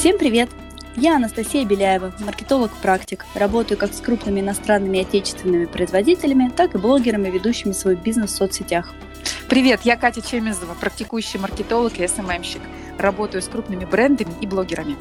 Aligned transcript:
Всем 0.00 0.16
привет! 0.16 0.48
Я 0.96 1.16
Анастасия 1.16 1.66
Беляева, 1.66 2.14
маркетолог-практик. 2.20 3.26
Работаю 3.34 3.76
как 3.76 3.92
с 3.92 4.00
крупными 4.00 4.40
иностранными 4.40 4.96
и 4.96 5.00
отечественными 5.02 5.66
производителями, 5.66 6.50
так 6.56 6.74
и 6.74 6.78
блогерами, 6.78 7.28
ведущими 7.28 7.72
свой 7.72 7.96
бизнес 7.96 8.32
в 8.32 8.36
соцсетях. 8.36 8.94
Привет, 9.50 9.82
я 9.82 9.98
Катя 9.98 10.22
Чемезова, 10.22 10.72
практикующий 10.72 11.38
маркетолог 11.38 11.98
и 11.98 12.08
СММщик. 12.08 12.62
Работаю 12.96 13.42
с 13.42 13.48
крупными 13.48 13.84
брендами 13.84 14.32
и 14.40 14.46
блогерами. 14.46 14.96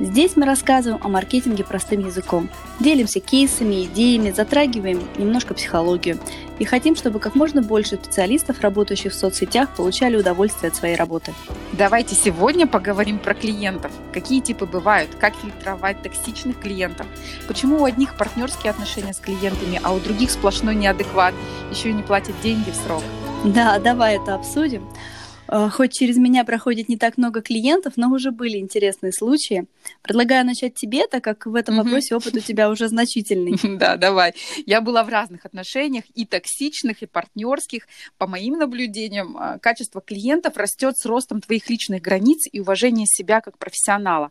Здесь 0.00 0.36
мы 0.36 0.46
рассказываем 0.46 1.00
о 1.02 1.08
маркетинге 1.08 1.64
простым 1.64 2.06
языком, 2.06 2.48
делимся 2.78 3.18
кейсами, 3.18 3.84
идеями, 3.84 4.30
затрагиваем 4.30 5.02
немножко 5.16 5.54
психологию 5.54 6.18
и 6.60 6.64
хотим, 6.64 6.94
чтобы 6.94 7.18
как 7.18 7.34
можно 7.34 7.62
больше 7.62 7.96
специалистов, 7.96 8.60
работающих 8.60 9.12
в 9.12 9.16
соцсетях, 9.16 9.74
получали 9.74 10.16
удовольствие 10.16 10.68
от 10.68 10.76
своей 10.76 10.94
работы. 10.94 11.34
Давайте 11.72 12.14
сегодня 12.14 12.68
поговорим 12.68 13.18
про 13.18 13.34
клиентов. 13.34 13.90
Какие 14.12 14.40
типы 14.40 14.66
бывают, 14.66 15.10
как 15.18 15.34
фильтровать 15.34 16.00
токсичных 16.00 16.60
клиентов, 16.60 17.06
почему 17.48 17.82
у 17.82 17.84
одних 17.84 18.16
партнерские 18.16 18.70
отношения 18.70 19.12
с 19.12 19.18
клиентами, 19.18 19.80
а 19.82 19.92
у 19.92 19.98
других 19.98 20.30
сплошной 20.30 20.76
неадекват, 20.76 21.34
еще 21.72 21.90
и 21.90 21.92
не 21.92 22.04
платят 22.04 22.40
деньги 22.40 22.70
в 22.70 22.76
срок. 22.76 23.02
Да, 23.44 23.80
давай 23.80 24.16
это 24.16 24.36
обсудим. 24.36 24.88
Э, 25.48 25.68
хоть 25.70 25.92
через 25.92 26.16
меня 26.16 26.44
проходит 26.44 26.88
не 26.88 26.96
так 26.96 27.16
много 27.16 27.40
клиентов, 27.40 27.94
но 27.96 28.10
уже 28.10 28.30
были 28.30 28.58
интересные 28.58 29.12
случаи. 29.12 29.66
Предлагаю 30.02 30.44
начать 30.44 30.74
тебе, 30.74 31.06
так 31.06 31.24
как 31.24 31.46
в 31.46 31.54
этом 31.54 31.78
вопросе 31.78 32.14
опыт 32.14 32.34
у 32.34 32.40
тебя 32.40 32.70
уже 32.70 32.88
значительный. 32.88 33.56
Да, 33.78 33.96
давай. 33.96 34.34
Я 34.66 34.80
была 34.80 35.04
в 35.04 35.08
разных 35.08 35.46
отношениях, 35.46 36.04
и 36.14 36.26
токсичных, 36.26 37.02
и 37.02 37.06
партнерских. 37.06 37.86
По 38.16 38.26
моим 38.26 38.58
наблюдениям, 38.58 39.36
э, 39.36 39.58
качество 39.60 40.00
клиентов 40.00 40.56
растет 40.56 40.96
с 40.96 41.06
ростом 41.06 41.40
твоих 41.40 41.70
личных 41.70 42.02
границ 42.02 42.48
и 42.50 42.60
уважения 42.60 43.06
себя 43.06 43.40
как 43.40 43.56
профессионала. 43.56 44.30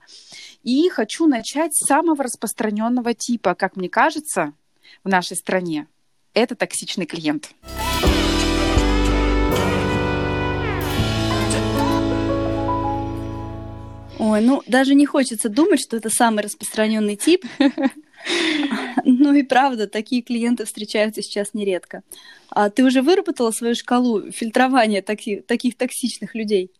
И 0.63 0.89
хочу 0.89 1.28
начать 1.28 1.73
с 1.75 1.86
самого 1.88 2.23
распространенного 2.23 3.13
типа, 3.13 3.56
как 3.56 3.78
мне 3.78 3.89
кажется, 3.89 4.53
в 5.03 5.09
нашей 5.09 5.38
стране. 5.38 5.88
Это 6.34 6.56
токсичный 6.56 7.06
клиент. 7.06 7.52
Ой, 14.19 14.41
ну 14.41 14.63
даже 14.67 14.95
не 14.95 15.05
хочется 15.05 15.49
думать, 15.49 15.81
что 15.81 15.97
это 15.97 16.09
самый 16.09 16.43
распространенный 16.43 17.15
тип. 17.15 17.45
Ну 19.05 19.33
и 19.33 19.43
правда, 19.43 19.87
такие 19.87 20.21
клиенты 20.21 20.65
встречаются 20.65 21.21
сейчас 21.21 21.53
нередко. 21.53 22.01
А 22.49 22.69
ты 22.69 22.83
уже 22.83 23.01
выработала 23.01 23.51
свою 23.51 23.73
шкалу 23.73 24.31
фильтрования 24.31 25.01
таких, 25.01 25.45
таких 25.45 25.77
токсичных 25.77 26.35
людей? 26.35 26.71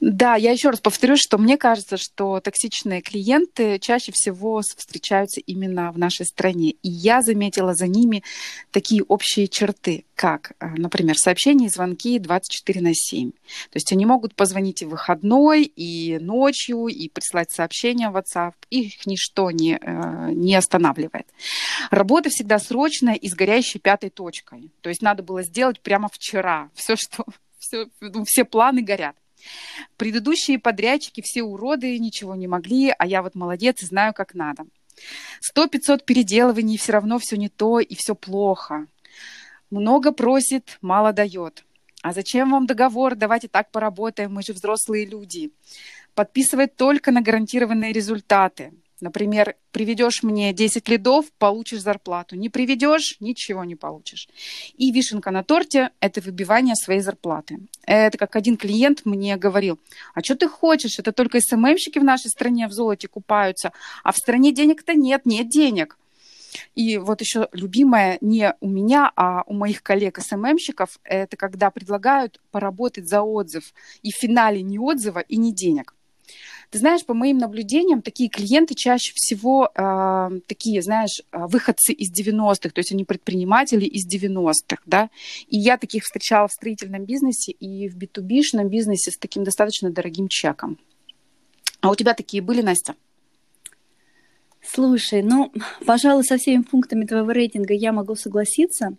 Да, 0.00 0.36
я 0.36 0.52
еще 0.52 0.70
раз 0.70 0.80
повторюсь, 0.80 1.20
что 1.20 1.38
мне 1.38 1.56
кажется, 1.56 1.96
что 1.96 2.40
токсичные 2.40 3.02
клиенты 3.02 3.80
чаще 3.80 4.12
всего 4.12 4.60
встречаются 4.60 5.40
именно 5.40 5.90
в 5.90 5.98
нашей 5.98 6.24
стране. 6.24 6.70
И 6.70 6.88
я 6.88 7.20
заметила 7.20 7.74
за 7.74 7.88
ними 7.88 8.22
такие 8.70 9.02
общие 9.02 9.48
черты, 9.48 10.04
как, 10.14 10.52
э, 10.60 10.66
например, 10.76 11.16
сообщения 11.16 11.66
и 11.66 11.70
звонки 11.70 12.20
24 12.20 12.80
на 12.80 12.94
7. 12.94 13.32
То 13.32 13.36
есть 13.74 13.92
они 13.92 14.06
могут 14.06 14.36
позвонить 14.36 14.82
и 14.82 14.84
в 14.84 14.90
выходной, 14.90 15.64
и 15.64 16.18
ночью, 16.20 16.86
и 16.86 17.08
прислать 17.08 17.50
сообщения 17.50 18.10
в 18.10 18.16
WhatsApp. 18.16 18.52
Их 18.70 19.04
ничто 19.04 19.50
не, 19.50 19.78
э, 19.80 20.30
не 20.32 20.54
останавливает. 20.54 21.26
Работа 21.90 22.30
всегда 22.30 22.60
срочная 22.60 23.14
и 23.14 23.28
с 23.28 23.34
горящей 23.34 23.80
пятой 23.80 24.10
точкой. 24.10 24.70
То 24.80 24.90
есть 24.90 25.02
надо 25.02 25.24
было 25.24 25.42
сделать 25.42 25.80
прямо 25.80 26.08
вчера. 26.08 26.70
Все, 26.74 26.94
что 26.94 27.24
все, 27.58 27.86
ну, 28.00 28.24
все 28.24 28.44
планы 28.44 28.82
горят. 28.82 29.16
Предыдущие 29.96 30.58
подрядчики 30.58 31.22
все 31.24 31.42
уроды, 31.42 31.98
ничего 31.98 32.34
не 32.34 32.46
могли, 32.46 32.94
а 32.96 33.06
я 33.06 33.22
вот 33.22 33.34
молодец 33.34 33.82
и 33.82 33.86
знаю, 33.86 34.14
как 34.14 34.34
надо. 34.34 34.64
Сто 35.40 35.66
пятьсот 35.66 36.04
переделываний, 36.04 36.76
все 36.76 36.92
равно 36.92 37.18
все 37.18 37.36
не 37.36 37.48
то 37.48 37.80
и 37.80 37.94
все 37.94 38.14
плохо. 38.14 38.86
Много 39.70 40.12
просит, 40.12 40.78
мало 40.80 41.12
дает. 41.12 41.64
А 42.02 42.12
зачем 42.12 42.50
вам 42.52 42.66
договор? 42.66 43.14
Давайте 43.16 43.48
так 43.48 43.70
поработаем, 43.70 44.32
мы 44.32 44.42
же 44.42 44.52
взрослые 44.52 45.04
люди. 45.04 45.50
Подписывать 46.14 46.76
только 46.76 47.10
на 47.10 47.20
гарантированные 47.20 47.92
результаты. 47.92 48.72
Например, 49.00 49.54
приведешь 49.70 50.24
мне 50.24 50.52
10 50.52 50.88
лидов, 50.88 51.26
получишь 51.38 51.82
зарплату. 51.82 52.34
Не 52.36 52.48
приведешь, 52.48 53.16
ничего 53.20 53.62
не 53.64 53.76
получишь. 53.76 54.28
И 54.76 54.90
вишенка 54.90 55.30
на 55.30 55.44
торте– 55.44 55.90
это 56.00 56.20
выбивание 56.20 56.74
своей 56.74 57.00
зарплаты. 57.00 57.60
Это 57.84 58.18
как 58.18 58.34
один 58.34 58.56
клиент 58.56 59.02
мне 59.04 59.36
говорил, 59.36 59.78
а 60.14 60.22
что 60.22 60.34
ты 60.34 60.48
хочешь? 60.48 60.98
Это 60.98 61.12
только 61.12 61.40
СММщики 61.40 61.98
в 62.00 62.04
нашей 62.04 62.28
стране 62.28 62.66
в 62.66 62.72
золоте 62.72 63.06
купаются, 63.06 63.72
а 64.02 64.12
в 64.12 64.16
стране 64.16 64.52
денег-то 64.52 64.94
нет, 64.94 65.26
нет 65.26 65.48
денег. 65.48 65.96
И 66.74 66.98
вот 66.98 67.20
еще 67.20 67.48
любимое 67.52 68.18
не 68.20 68.54
у 68.60 68.68
меня, 68.68 69.12
а 69.14 69.44
у 69.46 69.54
моих 69.54 69.82
коллег 69.82 70.18
СММщиков, 70.18 70.98
это 71.04 71.36
когда 71.36 71.70
предлагают 71.70 72.40
поработать 72.50 73.08
за 73.08 73.22
отзыв. 73.22 73.72
И 74.02 74.10
в 74.10 74.16
финале 74.16 74.62
ни 74.62 74.78
отзыва 74.78 75.20
и 75.20 75.36
ни 75.36 75.50
денег. 75.52 75.94
Ты 76.70 76.78
знаешь, 76.78 77.04
по 77.06 77.14
моим 77.14 77.38
наблюдениям, 77.38 78.02
такие 78.02 78.28
клиенты 78.28 78.74
чаще 78.74 79.12
всего 79.14 79.70
э, 79.74 80.40
такие, 80.46 80.82
знаешь, 80.82 81.22
а, 81.30 81.46
выходцы 81.46 81.94
из 81.94 82.12
90-х, 82.12 82.70
то 82.70 82.78
есть 82.80 82.92
они 82.92 83.04
предприниматели 83.04 83.86
из 83.86 84.06
90-х, 84.06 84.82
да. 84.84 85.08
И 85.46 85.58
я 85.58 85.78
таких 85.78 86.04
встречала 86.04 86.46
в 86.46 86.52
строительном 86.52 87.06
бизнесе 87.06 87.52
и 87.52 87.88
в 87.88 87.96
B2B-шном 87.96 88.68
бизнесе 88.68 89.10
с 89.10 89.16
таким 89.16 89.44
достаточно 89.44 89.90
дорогим 89.90 90.28
чеком. 90.28 90.78
А 91.80 91.90
у 91.90 91.94
тебя 91.94 92.12
такие 92.12 92.42
были, 92.42 92.60
Настя? 92.60 92.96
Слушай, 94.62 95.22
ну, 95.22 95.50
пожалуй, 95.86 96.24
со 96.24 96.36
всеми 96.36 96.62
пунктами 96.62 97.06
твоего 97.06 97.30
рейтинга 97.30 97.72
я 97.72 97.92
могу 97.92 98.14
согласиться. 98.14 98.96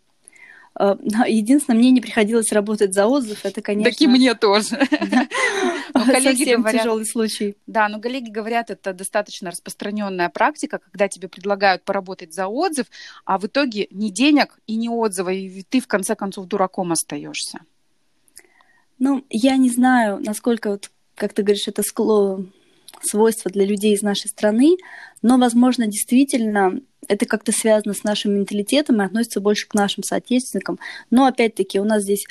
Э, 0.79 0.95
единственное, 1.27 1.77
мне 1.77 1.91
не 1.91 2.01
приходилось 2.01 2.51
работать 2.51 2.93
за 2.93 3.05
отзыв, 3.05 3.45
это, 3.45 3.61
конечно... 3.61 3.91
Так 3.91 4.01
и 4.01 4.07
мне 4.07 4.33
тоже. 4.33 4.77
коллеги 5.93 6.55
говорят, 6.55 6.81
тяжелый 6.81 7.05
случай. 7.05 7.57
Да, 7.67 7.89
но 7.89 7.99
коллеги 7.99 8.29
говорят, 8.29 8.71
это 8.71 8.93
достаточно 8.93 9.51
распространенная 9.51 10.29
практика, 10.29 10.79
когда 10.79 11.07
тебе 11.07 11.27
предлагают 11.27 11.83
поработать 11.83 12.33
за 12.33 12.47
отзыв, 12.47 12.87
а 13.25 13.37
в 13.37 13.45
итоге 13.45 13.87
ни 13.91 14.09
денег 14.09 14.57
и 14.65 14.75
ни 14.77 14.87
отзыва, 14.87 15.29
и 15.29 15.63
ты 15.63 15.81
в 15.81 15.87
конце 15.87 16.15
концов 16.15 16.47
дураком 16.47 16.93
остаешься. 16.93 17.59
Ну, 18.97 19.25
я 19.29 19.57
не 19.57 19.69
знаю, 19.69 20.19
насколько, 20.19 20.71
вот, 20.71 20.89
как 21.15 21.33
ты 21.33 21.43
говоришь, 21.43 21.67
это 21.67 21.83
скло... 21.83 22.45
свойство 23.01 23.51
для 23.51 23.65
людей 23.65 23.93
из 23.93 24.01
нашей 24.01 24.27
страны, 24.27 24.77
но, 25.21 25.37
возможно, 25.37 25.87
действительно 25.87 26.79
это 27.09 27.25
как-то 27.25 27.51
связано 27.51 27.93
с 27.93 28.03
нашим 28.03 28.35
менталитетом 28.35 29.01
и 29.01 29.05
относится 29.05 29.41
больше 29.41 29.67
к 29.67 29.73
нашим 29.73 30.03
соотечественникам. 30.03 30.79
Но 31.09 31.25
опять-таки 31.25 31.79
у 31.79 31.83
нас 31.83 32.03
здесь 32.03 32.25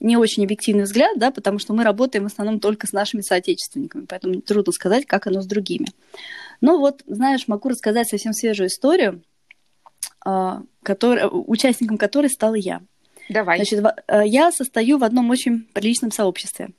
не 0.00 0.16
очень 0.16 0.44
объективный 0.44 0.84
взгляд, 0.84 1.18
да, 1.18 1.30
потому 1.30 1.58
что 1.58 1.72
мы 1.74 1.84
работаем 1.84 2.24
в 2.24 2.32
основном 2.32 2.58
только 2.60 2.86
с 2.86 2.92
нашими 2.92 3.20
соотечественниками, 3.20 4.06
поэтому 4.06 4.40
трудно 4.40 4.72
сказать, 4.72 5.06
как 5.06 5.26
оно 5.26 5.40
с 5.42 5.46
другими. 5.46 5.86
Но 6.60 6.78
вот, 6.78 7.02
знаешь, 7.06 7.46
могу 7.46 7.68
рассказать 7.68 8.08
совсем 8.08 8.32
свежую 8.32 8.68
историю, 8.68 9.22
а, 10.24 10.62
который, 10.82 11.28
участником 11.30 11.98
которой 11.98 12.28
стала 12.28 12.54
я. 12.54 12.80
Давай. 13.28 13.58
Значит, 13.58 13.84
э, 14.08 14.22
я 14.26 14.50
состою 14.50 14.98
в 14.98 15.04
одном 15.04 15.30
очень 15.30 15.64
приличном 15.72 16.10
сообществе 16.10 16.70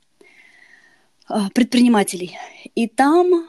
а, 1.28 1.50
предпринимателей. 1.50 2.36
И 2.74 2.86
там 2.86 3.48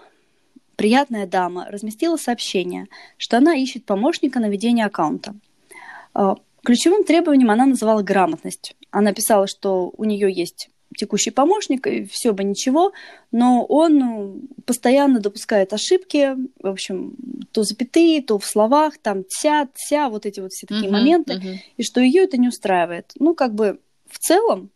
приятная 0.78 1.28
дама 1.28 1.68
разместила 1.70 2.16
сообщение, 2.16 2.88
что 3.18 3.38
она 3.38 3.56
ищет 3.56 3.86
помощника 3.86 4.40
на 4.40 4.48
ведение 4.48 4.86
аккаунта. 4.86 5.36
А, 6.14 6.38
ключевым 6.64 7.04
требованием 7.04 7.52
она 7.52 7.66
называла 7.66 8.02
грамотность. 8.04 8.76
Она 8.92 9.12
писала, 9.12 9.48
что 9.48 9.92
у 9.98 10.06
нее 10.06 10.32
есть 10.32 10.70
текущий 10.96 11.32
помощник, 11.32 11.86
и 11.86 12.06
все 12.06 12.32
бы 12.32 12.44
ничего, 12.44 12.94
но 13.32 13.66
он 13.66 13.98
ну, 13.98 14.42
постоянно 14.66 15.20
допускает 15.20 15.74
ошибки, 15.74 16.36
в 16.62 16.68
общем, 16.68 17.16
то 17.52 17.64
запятые, 17.64 18.22
то 18.22 18.40
в 18.40 18.46
словах, 18.46 18.98
там 18.98 19.24
тся, 19.24 19.68
тся, 19.76 20.10
вот 20.10 20.26
эти 20.26 20.40
вот 20.40 20.52
все 20.54 20.66
такие 20.66 20.88
uh-huh, 20.88 20.92
моменты, 20.92 21.34
uh-huh. 21.34 21.58
и 21.76 21.84
что 21.84 22.00
ее 22.00 22.24
это 22.24 22.38
не 22.38 22.48
устраивает. 22.48 23.12
Ну, 23.20 23.36
как 23.36 23.54
бы 23.54 23.80
в 24.10 24.18
целом 24.18 24.70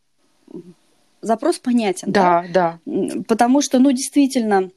запрос 1.21 1.59
понятен. 1.59 2.11
Да, 2.11 2.45
да. 2.51 2.79
да. 2.85 3.23
Потому 3.27 3.61
что, 3.61 3.79
ну, 3.79 3.91
действительно, 3.91 4.71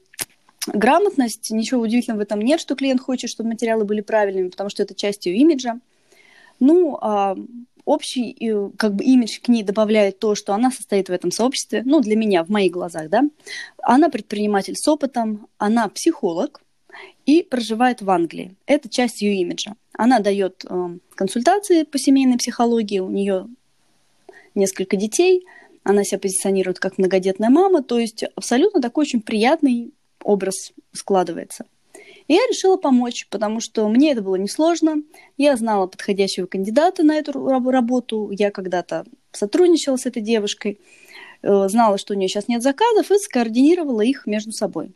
Грамотность, 0.67 1.51
ничего 1.51 1.81
удивительного 1.81 2.19
в 2.19 2.23
этом 2.23 2.41
нет, 2.41 2.59
что 2.59 2.75
клиент 2.75 3.01
хочет, 3.01 3.29
чтобы 3.29 3.49
материалы 3.49 3.85
были 3.85 4.01
правильными, 4.01 4.49
потому 4.49 4.69
что 4.69 4.83
это 4.83 4.95
часть 4.95 5.25
ее 5.25 5.37
имиджа. 5.37 5.79
Ну, 6.59 6.97
а 7.01 7.35
общий 7.85 8.35
как 8.77 8.95
бы 8.95 9.03
имидж 9.03 9.39
к 9.41 9.47
ней 9.47 9.63
добавляет 9.63 10.19
то, 10.19 10.35
что 10.35 10.53
она 10.53 10.71
состоит 10.71 11.09
в 11.09 11.11
этом 11.11 11.31
сообществе, 11.31 11.83
ну, 11.85 12.01
для 12.01 12.15
меня, 12.15 12.43
в 12.43 12.49
моих 12.49 12.71
глазах, 12.71 13.09
да. 13.09 13.23
Она 13.81 14.09
предприниматель 14.09 14.75
с 14.75 14.87
опытом, 14.87 15.47
она 15.57 15.87
психолог 15.89 16.61
и 17.25 17.43
проживает 17.43 18.01
в 18.01 18.09
Англии. 18.09 18.55
Это 18.65 18.89
часть 18.89 19.21
ее 19.21 19.35
имиджа. 19.35 19.75
Она 19.93 20.19
дает 20.19 20.65
э, 20.67 20.97
консультации 21.13 21.83
по 21.83 21.97
семейной 21.97 22.37
психологии, 22.37 22.99
у 22.99 23.09
нее 23.09 23.47
несколько 24.55 24.95
детей, 24.97 25.45
она 25.83 26.03
себя 26.03 26.19
позиционирует 26.19 26.79
как 26.79 26.97
многодетная 26.97 27.49
мама, 27.49 27.83
то 27.83 27.99
есть 27.99 28.23
абсолютно 28.35 28.81
такой 28.81 29.03
очень 29.03 29.21
приятный 29.21 29.93
образ 30.25 30.73
складывается. 30.91 31.65
И 32.27 32.33
я 32.33 32.41
решила 32.47 32.75
помочь, 32.75 33.27
потому 33.29 33.59
что 33.59 33.87
мне 33.87 34.11
это 34.11 34.21
было 34.21 34.35
несложно. 34.35 35.03
Я 35.37 35.55
знала 35.55 35.85
подходящего 35.87 36.47
кандидата 36.47 37.03
на 37.03 37.15
эту 37.15 37.31
работу. 37.47 38.31
Я 38.31 38.51
когда-то 38.51 39.05
сотрудничала 39.31 39.97
с 39.97 40.07
этой 40.07 40.23
девушкой, 40.23 40.79
э, 41.43 41.67
знала, 41.69 41.97
что 41.97 42.13
у 42.13 42.17
нее 42.17 42.27
сейчас 42.27 42.47
нет 42.47 42.63
заказов, 42.63 43.11
и 43.11 43.17
скоординировала 43.19 44.01
их 44.01 44.25
между 44.25 44.51
собой. 44.51 44.91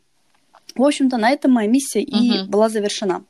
В 0.76 0.84
общем-то, 0.84 1.18
на 1.18 1.30
этом 1.30 1.52
моя 1.52 1.70
миссия 1.70 2.02
и 2.02 2.42
угу. 2.42 2.50
была 2.50 2.70
завершена. 2.70 3.24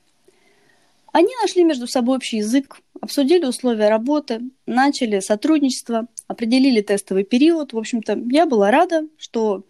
Они 1.12 1.30
нашли 1.42 1.64
между 1.64 1.88
собой 1.88 2.18
общий 2.18 2.38
язык, 2.38 2.82
обсудили 3.02 3.46
условия 3.46 3.90
работы, 3.90 4.42
начали 4.66 5.20
сотрудничество, 5.20 6.08
определили 6.28 6.82
тестовый 6.82 7.24
период. 7.24 7.74
В 7.74 7.78
общем-то, 7.78 8.22
я 8.32 8.46
была 8.46 8.72
рада, 8.72 9.08
что, 9.18 9.64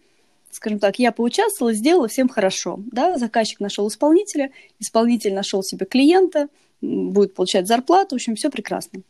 скажем 0.50 0.78
так, 0.78 0.98
я 0.98 1.12
поучаствовала, 1.12 1.72
сделала 1.72 2.08
всем 2.08 2.28
хорошо. 2.28 2.80
Да? 2.92 3.18
Заказчик 3.18 3.60
нашел 3.60 3.88
исполнителя, 3.88 4.50
исполнитель 4.78 5.34
нашел 5.34 5.62
себе 5.62 5.86
клиента, 5.86 6.48
будет 6.80 7.34
получать 7.34 7.66
зарплату, 7.66 8.10
в 8.10 8.16
общем, 8.16 8.36
все 8.36 8.50
прекрасно. 8.50 9.02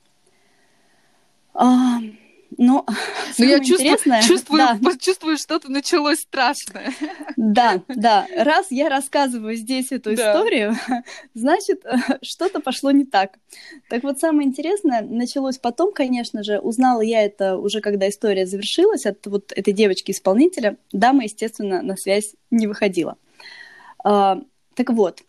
А, 2.51 2.63
но 2.63 2.87
Но 3.39 3.45
я 3.45 3.61
чувствую, 3.61 4.23
чувствую, 4.23 4.59
да. 4.59 4.91
чувствую, 5.01 5.37
что-то 5.37 5.71
началось 5.71 6.21
страшное. 6.21 6.93
Да, 7.37 7.83
да. 7.89 8.27
Раз 8.37 8.67
я 8.71 8.89
рассказываю 8.89 9.57
здесь 9.57 9.93
эту 9.93 10.15
да. 10.15 10.33
историю, 10.33 10.75
значит, 11.35 11.85
что-то 12.23 12.61
пошло 12.61 12.91
не 12.91 13.05
так. 13.05 13.39
Так 13.89 14.03
вот, 14.03 14.19
самое 14.19 14.49
интересное 14.49 15.03
началось 15.03 15.59
потом, 15.59 15.93
конечно 15.93 16.43
же. 16.43 16.59
Узнала 16.59 17.01
я 17.01 17.23
это 17.23 17.57
уже, 17.57 17.81
когда 17.81 18.09
история 18.09 18.47
завершилась 18.47 19.07
от 19.07 19.27
вот 19.27 19.53
этой 19.53 19.73
девочки-исполнителя. 19.73 20.77
Дама, 20.93 21.25
естественно, 21.25 21.83
на 21.83 21.97
связь 21.97 22.35
не 22.51 22.67
выходила. 22.67 23.17
А, 24.03 24.41
так 24.75 24.91
вот, 24.91 25.23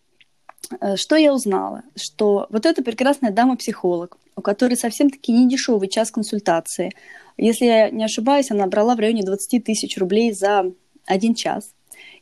что 0.96 1.16
я 1.16 1.34
узнала? 1.34 1.84
Что 1.96 2.48
вот 2.50 2.66
эта 2.66 2.84
прекрасная 2.84 3.32
дама-психолог, 3.32 4.18
у 4.36 4.42
которой 4.42 4.76
совсем-таки 4.76 5.32
не 5.32 5.48
дешевый 5.48 5.88
час 5.88 6.12
консультации. 6.12 6.92
Если 7.38 7.66
я 7.66 7.90
не 7.90 8.04
ошибаюсь, 8.04 8.52
она 8.52 8.68
брала 8.68 8.96
в 8.96 9.00
районе 9.00 9.24
20 9.24 9.64
тысяч 9.64 9.98
рублей 9.98 10.32
за 10.32 10.72
один 11.06 11.36
час. 11.36 11.74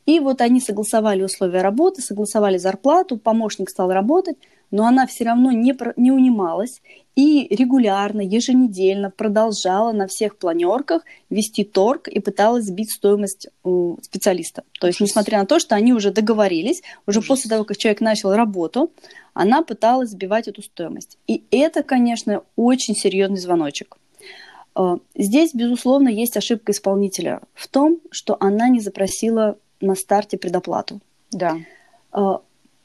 И 0.06 0.20
вот 0.20 0.42
они 0.42 0.60
согласовали 0.60 1.24
условия 1.24 1.62
работы, 1.62 2.02
согласовали 2.02 2.58
зарплату, 2.58 3.18
помощник 3.18 3.70
стал 3.70 3.92
работать, 3.92 4.38
но 4.72 4.86
она 4.86 5.08
все 5.08 5.26
равно 5.26 5.52
не, 5.52 5.76
не 5.98 6.12
унималась 6.12 6.82
и 7.16 7.48
регулярно, 7.54 8.22
еженедельно 8.22 9.12
продолжала 9.12 9.92
на 9.92 10.08
всех 10.08 10.38
планерках 10.38 11.04
вести 11.30 11.64
торг 11.64 12.08
и 12.08 12.20
пыталась 12.20 12.66
сбить 12.66 12.92
стоимость 12.92 13.50
у 13.64 13.98
специалиста. 14.02 14.64
То 14.80 14.88
есть, 14.88 15.02
несмотря 15.02 15.40
на 15.40 15.46
то, 15.46 15.60
что 15.60 15.76
они 15.76 15.94
уже 15.94 16.12
договорились, 16.12 16.82
уже 17.06 17.20
Ужас. 17.20 17.28
после 17.28 17.50
того, 17.50 17.66
как 17.66 17.78
человек 17.78 18.00
начал 18.00 18.34
работу, 18.34 18.92
она 19.34 19.64
пыталась 19.64 20.12
сбивать 20.12 20.48
эту 20.48 20.62
стоимость. 20.62 21.18
И 21.28 21.44
это, 21.52 21.84
конечно, 21.84 22.44
очень 22.56 22.96
серьезный 22.96 23.40
звоночек. 23.40 23.98
Э, 24.78 24.98
здесь, 25.16 25.54
безусловно, 25.54 26.08
есть 26.08 26.38
ошибка 26.38 26.72
исполнителя 26.72 27.42
в 27.54 27.68
том, 27.68 28.00
что 28.12 28.38
она 28.40 28.70
не 28.70 28.80
запросила 28.80 29.58
на 29.82 29.96
старте 29.96 30.38
предоплату. 30.38 31.02
Да. 31.32 31.58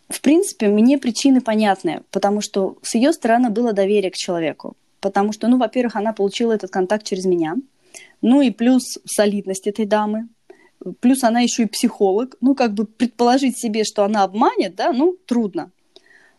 В 0.09 0.21
принципе, 0.21 0.69
мне 0.69 0.99
причины 0.99 1.41
понятны, 1.41 2.03
потому 2.11 2.41
что 2.41 2.77
с 2.83 2.95
ее 2.95 3.12
стороны 3.12 3.51
было 3.51 3.73
доверие 3.73 4.11
к 4.11 4.17
человеку. 4.17 4.77
Потому 5.01 5.33
что, 5.33 5.49
ну, 5.49 5.59
во-первых, 5.59 5.97
она 5.97 6.12
получила 6.12 6.53
этот 6.53 6.71
контакт 6.71 7.05
через 7.05 7.25
меня. 7.25 7.56
Ну 8.23 8.41
и 8.41 8.51
плюс 8.51 8.99
солидность 9.05 9.67
этой 9.67 9.87
дамы. 9.87 10.29
Плюс 11.01 11.25
она 11.25 11.41
еще 11.41 11.65
и 11.65 11.67
психолог. 11.67 12.37
Ну, 12.41 12.55
как 12.55 12.75
бы 12.75 12.85
предположить 12.85 13.59
себе, 13.59 13.85
что 13.85 14.05
она 14.05 14.25
обманет, 14.25 14.75
да, 14.77 14.93
ну, 14.93 15.17
трудно. 15.27 15.71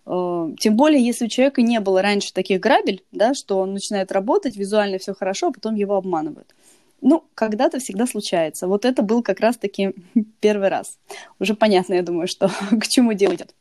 Э, 0.05 0.49
тем 0.59 0.75
более, 0.75 1.03
если 1.03 1.25
у 1.25 1.29
человека 1.29 1.61
не 1.61 1.79
было 1.79 2.01
раньше 2.01 2.33
таких 2.33 2.59
грабель, 2.59 3.03
да, 3.11 3.33
что 3.33 3.59
он 3.59 3.73
начинает 3.73 4.11
работать, 4.11 4.55
визуально 4.55 4.97
все 4.99 5.13
хорошо, 5.13 5.47
а 5.47 5.51
потом 5.51 5.75
его 5.75 5.95
обманывают. 5.95 6.53
Ну, 7.07 7.23
когда-то 7.35 7.77
всегда 7.77 8.07
случается. 8.07 8.67
Вот 8.67 8.83
это 8.83 9.03
был 9.03 9.21
как 9.21 9.39
раз-таки 9.39 9.93
первый 10.39 10.69
раз. 10.69 10.97
Уже 11.39 11.53
понятно, 11.53 11.93
я 11.93 12.01
думаю, 12.01 12.27
что 12.27 12.49
к 12.81 12.87
чему 12.87 13.13
дело 13.13 13.35
идет. 13.35 13.53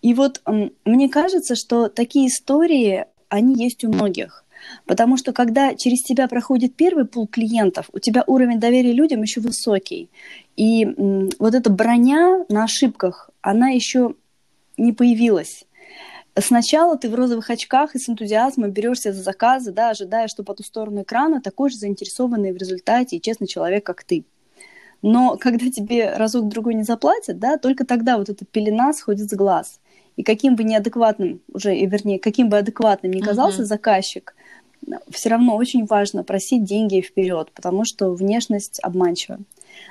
И 0.00 0.14
вот 0.14 0.40
мне 0.84 1.08
кажется, 1.08 1.56
что 1.56 1.88
такие 1.88 2.28
истории, 2.28 3.06
они 3.28 3.60
есть 3.60 3.82
у 3.82 3.88
многих. 3.88 4.44
Потому 4.86 5.16
что 5.16 5.32
когда 5.32 5.74
через 5.74 6.04
тебя 6.04 6.28
проходит 6.28 6.76
первый 6.76 7.04
пул 7.04 7.26
клиентов, 7.26 7.90
у 7.92 7.98
тебя 7.98 8.22
уровень 8.28 8.60
доверия 8.60 8.92
людям 8.92 9.22
еще 9.22 9.40
высокий. 9.40 10.08
И 10.56 10.86
вот 11.40 11.54
эта 11.54 11.70
броня 11.70 12.44
на 12.48 12.62
ошибках, 12.62 13.30
она 13.40 13.70
еще 13.70 14.14
не 14.76 14.92
появилась. 14.92 15.64
Сначала 16.40 16.96
ты 16.96 17.08
в 17.08 17.14
розовых 17.14 17.50
очках 17.50 17.94
и 17.94 17.98
с 17.98 18.08
энтузиазмом 18.08 18.70
берешься 18.70 19.12
за 19.12 19.22
заказы, 19.22 19.72
да, 19.72 19.90
ожидая, 19.90 20.28
что 20.28 20.44
по 20.44 20.54
ту 20.54 20.62
сторону 20.62 21.02
экрана 21.02 21.40
такой 21.40 21.70
же 21.70 21.76
заинтересованный 21.76 22.52
в 22.52 22.56
результате 22.56 23.16
и 23.16 23.20
честный 23.20 23.46
человек, 23.46 23.84
как 23.84 24.04
ты. 24.04 24.24
Но 25.00 25.36
когда 25.38 25.70
тебе 25.70 26.12
разок-другой 26.12 26.74
не 26.74 26.82
заплатят, 26.82 27.38
да, 27.38 27.56
только 27.56 27.86
тогда 27.86 28.18
вот 28.18 28.28
эта 28.28 28.44
пелена 28.44 28.92
сходит 28.92 29.30
с 29.30 29.34
глаз. 29.34 29.80
И 30.16 30.24
каким 30.24 30.56
бы 30.56 30.64
неадекватным, 30.64 31.40
уже, 31.52 31.74
вернее, 31.74 32.18
каким 32.18 32.48
бы 32.48 32.58
адекватным 32.58 33.12
ни 33.12 33.20
казался 33.20 33.62
uh-huh. 33.62 33.66
заказчик, 33.66 34.34
все 35.10 35.28
равно 35.28 35.56
очень 35.56 35.86
важно 35.86 36.24
просить 36.24 36.64
деньги 36.64 37.00
вперед, 37.00 37.50
потому 37.54 37.84
что 37.84 38.12
внешность 38.12 38.80
обманчива. 38.82 39.38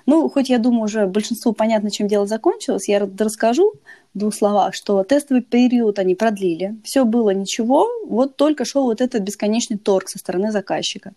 Ну, 0.05 0.27
хоть 0.29 0.49
я 0.49 0.59
думаю, 0.59 0.83
уже 0.83 1.07
большинству 1.07 1.53
понятно, 1.53 1.91
чем 1.91 2.07
дело 2.07 2.25
закончилось, 2.25 2.89
я 2.89 2.99
расскажу 2.99 3.73
двух 4.17 4.33
словах, 4.33 4.73
что 4.75 5.03
тестовый 5.03 5.41
период 5.41 5.99
они 5.99 6.15
продлили, 6.15 6.75
все 6.83 7.05
было 7.05 7.31
ничего, 7.31 7.87
вот 8.05 8.35
только 8.35 8.65
шел 8.65 8.83
вот 8.85 9.01
этот 9.01 9.21
бесконечный 9.21 9.77
торг 9.77 10.09
со 10.09 10.19
стороны 10.19 10.51
заказчика. 10.51 11.13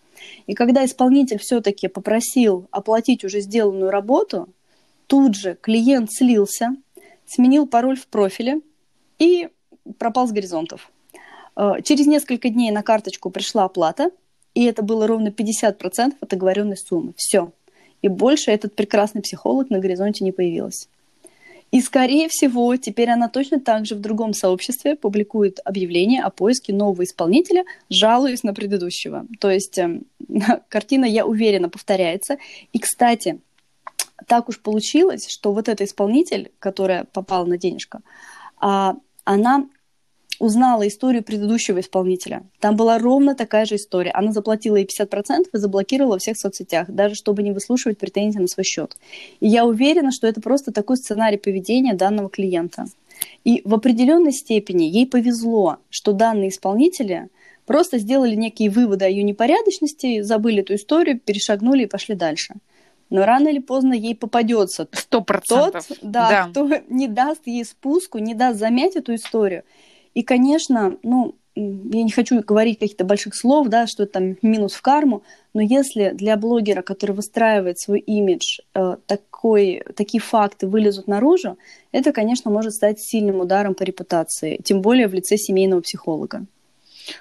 И 0.47 0.53
когда 0.53 0.85
исполнитель 0.85 1.39
все-таки 1.39 1.87
попросил 1.87 2.67
оплатить 2.71 3.23
уже 3.23 3.41
сделанную 3.41 3.91
работу, 3.91 4.49
тут 5.07 5.35
же 5.35 5.57
клиент 5.59 6.11
слился, 6.11 6.75
сменил 7.25 7.67
пароль 7.67 7.97
в 7.97 8.07
профиле 8.07 8.61
и 9.19 9.49
пропал 9.97 10.27
с 10.27 10.31
горизонтов. 10.31 10.91
Э, 11.55 11.81
через 11.83 12.07
несколько 12.07 12.49
дней 12.49 12.71
на 12.71 12.83
карточку 12.83 13.29
пришла 13.29 13.65
оплата, 13.65 14.11
и 14.53 14.65
это 14.65 14.83
было 14.83 15.07
ровно 15.07 15.29
50% 15.29 16.13
от 16.19 16.33
оговоренной 16.33 16.77
суммы. 16.77 17.13
Все. 17.17 17.51
И 18.01 18.07
больше 18.07 18.51
этот 18.51 18.75
прекрасный 18.75 19.21
психолог 19.21 19.69
на 19.69 19.79
горизонте 19.79 20.23
не 20.23 20.31
появилась. 20.31 20.89
И, 21.71 21.81
скорее 21.81 22.27
всего, 22.27 22.75
теперь 22.75 23.09
она 23.09 23.29
точно 23.29 23.59
так 23.59 23.85
же 23.85 23.95
в 23.95 24.01
другом 24.01 24.33
сообществе 24.33 24.95
публикует 24.95 25.59
объявление 25.63 26.21
о 26.21 26.29
поиске 26.29 26.73
нового 26.73 27.03
исполнителя, 27.03 27.63
жалуясь 27.89 28.43
на 28.43 28.53
предыдущего. 28.53 29.25
То 29.39 29.49
есть 29.49 29.77
э, 29.77 30.01
картина, 30.69 31.05
я 31.05 31.25
уверена, 31.25 31.69
повторяется. 31.69 32.37
И, 32.73 32.79
кстати, 32.79 33.39
так 34.27 34.49
уж 34.49 34.59
получилось, 34.59 35.29
что 35.29 35.53
вот 35.53 35.69
эта 35.69 35.85
исполнитель, 35.85 36.51
которая 36.59 37.05
попала 37.05 37.45
на 37.45 37.57
денежка, 37.57 38.01
она 38.59 39.67
узнала 40.39 40.87
историю 40.87 41.23
предыдущего 41.23 41.79
исполнителя. 41.79 42.43
Там 42.59 42.75
была 42.75 42.97
ровно 42.97 43.35
такая 43.35 43.65
же 43.65 43.75
история. 43.75 44.11
Она 44.11 44.31
заплатила 44.31 44.75
ей 44.75 44.85
50% 44.85 45.45
и 45.53 45.57
заблокировала 45.57 46.17
всех 46.17 46.37
соцсетях, 46.37 46.89
даже 46.89 47.15
чтобы 47.15 47.43
не 47.43 47.51
выслушивать 47.51 47.97
претензии 47.97 48.39
на 48.39 48.47
свой 48.47 48.63
счет. 48.63 48.95
И 49.39 49.47
я 49.47 49.65
уверена, 49.65 50.11
что 50.11 50.27
это 50.27 50.41
просто 50.41 50.71
такой 50.71 50.97
сценарий 50.97 51.37
поведения 51.37 51.93
данного 51.93 52.29
клиента. 52.29 52.85
И 53.43 53.61
в 53.65 53.73
определенной 53.73 54.31
степени 54.31 54.83
ей 54.83 55.05
повезло, 55.05 55.77
что 55.89 56.11
данные 56.13 56.49
исполнители 56.49 57.29
просто 57.65 57.99
сделали 57.99 58.35
некие 58.35 58.69
выводы 58.69 59.05
о 59.05 59.09
ее 59.09 59.23
непорядочности, 59.23 60.21
забыли 60.21 60.61
эту 60.61 60.75
историю, 60.75 61.19
перешагнули 61.19 61.83
и 61.83 61.87
пошли 61.87 62.15
дальше. 62.15 62.55
Но 63.09 63.25
рано 63.25 63.49
или 63.49 63.59
поздно 63.59 63.93
ей 63.93 64.15
попадется 64.15 64.87
тот, 65.85 65.85
да, 66.01 66.29
да. 66.29 66.47
кто 66.49 66.69
не 66.87 67.07
даст 67.07 67.41
ей 67.45 67.65
спуску, 67.65 68.19
не 68.19 68.33
даст 68.33 68.57
замять 68.57 68.95
эту 68.95 69.13
историю. 69.15 69.63
И, 70.13 70.23
конечно, 70.23 70.97
ну, 71.03 71.35
я 71.55 72.03
не 72.03 72.11
хочу 72.11 72.41
говорить 72.41 72.79
каких-то 72.79 73.03
больших 73.03 73.35
слов, 73.35 73.67
да, 73.67 73.87
что 73.87 74.03
это 74.03 74.13
там 74.13 74.37
минус 74.41 74.73
в 74.73 74.81
карму, 74.81 75.23
но 75.53 75.61
если 75.61 76.11
для 76.11 76.37
блогера, 76.37 76.81
который 76.81 77.11
выстраивает 77.11 77.79
свой 77.79 77.99
имидж, 77.99 78.59
э, 78.73 78.95
такой, 79.05 79.83
такие 79.95 80.21
факты 80.21 80.67
вылезут 80.67 81.07
наружу, 81.07 81.57
это, 81.91 82.13
конечно, 82.13 82.49
может 82.51 82.73
стать 82.73 82.99
сильным 83.01 83.41
ударом 83.41 83.75
по 83.75 83.83
репутации, 83.83 84.59
тем 84.63 84.81
более 84.81 85.07
в 85.07 85.13
лице 85.13 85.37
семейного 85.37 85.81
психолога. 85.81 86.45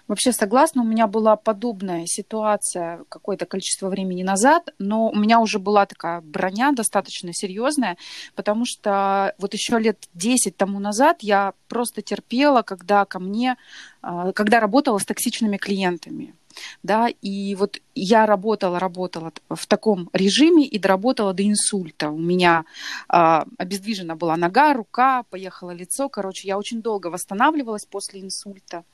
Вообще 0.09 0.33
согласна, 0.33 0.83
у 0.83 0.85
меня 0.85 1.07
была 1.07 1.37
подобная 1.37 2.05
ситуация 2.07 3.05
какое-то 3.09 3.47
количество 3.47 3.89
времени 3.89 4.23
назад, 4.23 4.71
но 4.79 5.09
у 5.09 5.17
меня 5.17 5.41
уже 5.41 5.59
была 5.59 5.87
такая 5.87 6.21
броня 6.21 6.73
достаточно 6.73 7.33
серьезная, 7.33 7.97
потому 8.35 8.65
что 8.67 9.35
вот 9.39 9.55
еще 9.55 9.79
лет 9.79 10.09
10 10.15 10.57
тому 10.57 10.79
назад 10.81 11.19
я 11.21 11.55
просто 11.69 12.03
терпела, 12.03 12.63
когда 12.63 13.05
ко 13.05 13.19
мне, 13.19 13.57
а, 14.03 14.33
когда 14.33 14.61
работала 14.61 14.99
с 14.99 15.05
токсичными 15.05 15.57
клиентами. 15.57 16.35
Да, 16.83 17.09
и 17.09 17.55
вот 17.55 17.81
я 17.95 18.27
работала, 18.27 18.79
работала 18.79 19.33
в 19.49 19.67
таком 19.67 20.09
режиме 20.13 20.65
и 20.65 20.79
доработала 20.79 21.35
до 21.35 21.47
инсульта. 21.47 22.11
У 22.11 22.19
меня 22.19 22.65
э, 23.13 23.45
обездвижена 23.59 24.17
была 24.17 24.37
нога, 24.37 24.73
рука, 24.73 25.25
поехало 25.25 25.73
лицо, 25.73 26.09
короче, 26.09 26.49
я 26.49 26.59
очень 26.59 26.83
долго 26.83 27.09
восстанавливалась 27.09 27.87
после 27.87 28.21
инсульта. 28.21 28.85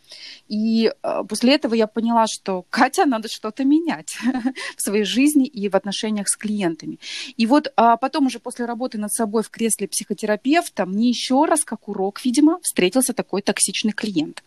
И 0.48 0.92
э, 1.02 1.25
после 1.28 1.54
этого 1.54 1.75
я 1.75 1.86
поняла, 1.86 2.26
что 2.26 2.64
Катя, 2.70 3.06
надо 3.06 3.28
что-то 3.28 3.64
менять 3.64 4.16
в 4.76 4.82
своей 4.82 5.04
жизни 5.04 5.46
и 5.46 5.68
в 5.68 5.76
отношениях 5.76 6.28
с 6.28 6.36
клиентами. 6.36 6.98
И 7.36 7.46
вот 7.46 7.68
э, 7.68 7.96
потом 8.00 8.26
уже 8.26 8.38
после 8.38 8.64
работы 8.64 8.98
над 8.98 9.12
собой 9.12 9.42
в 9.42 9.50
кресле 9.50 9.88
психотерапевта 9.88 10.86
мне 10.86 11.08
еще 11.08 11.44
раз, 11.44 11.64
как 11.64 11.88
урок, 11.88 12.25
видимо, 12.25 12.58
встретился 12.62 13.12
такой 13.12 13.42
токсичный 13.42 13.92
клиент. 13.92 14.42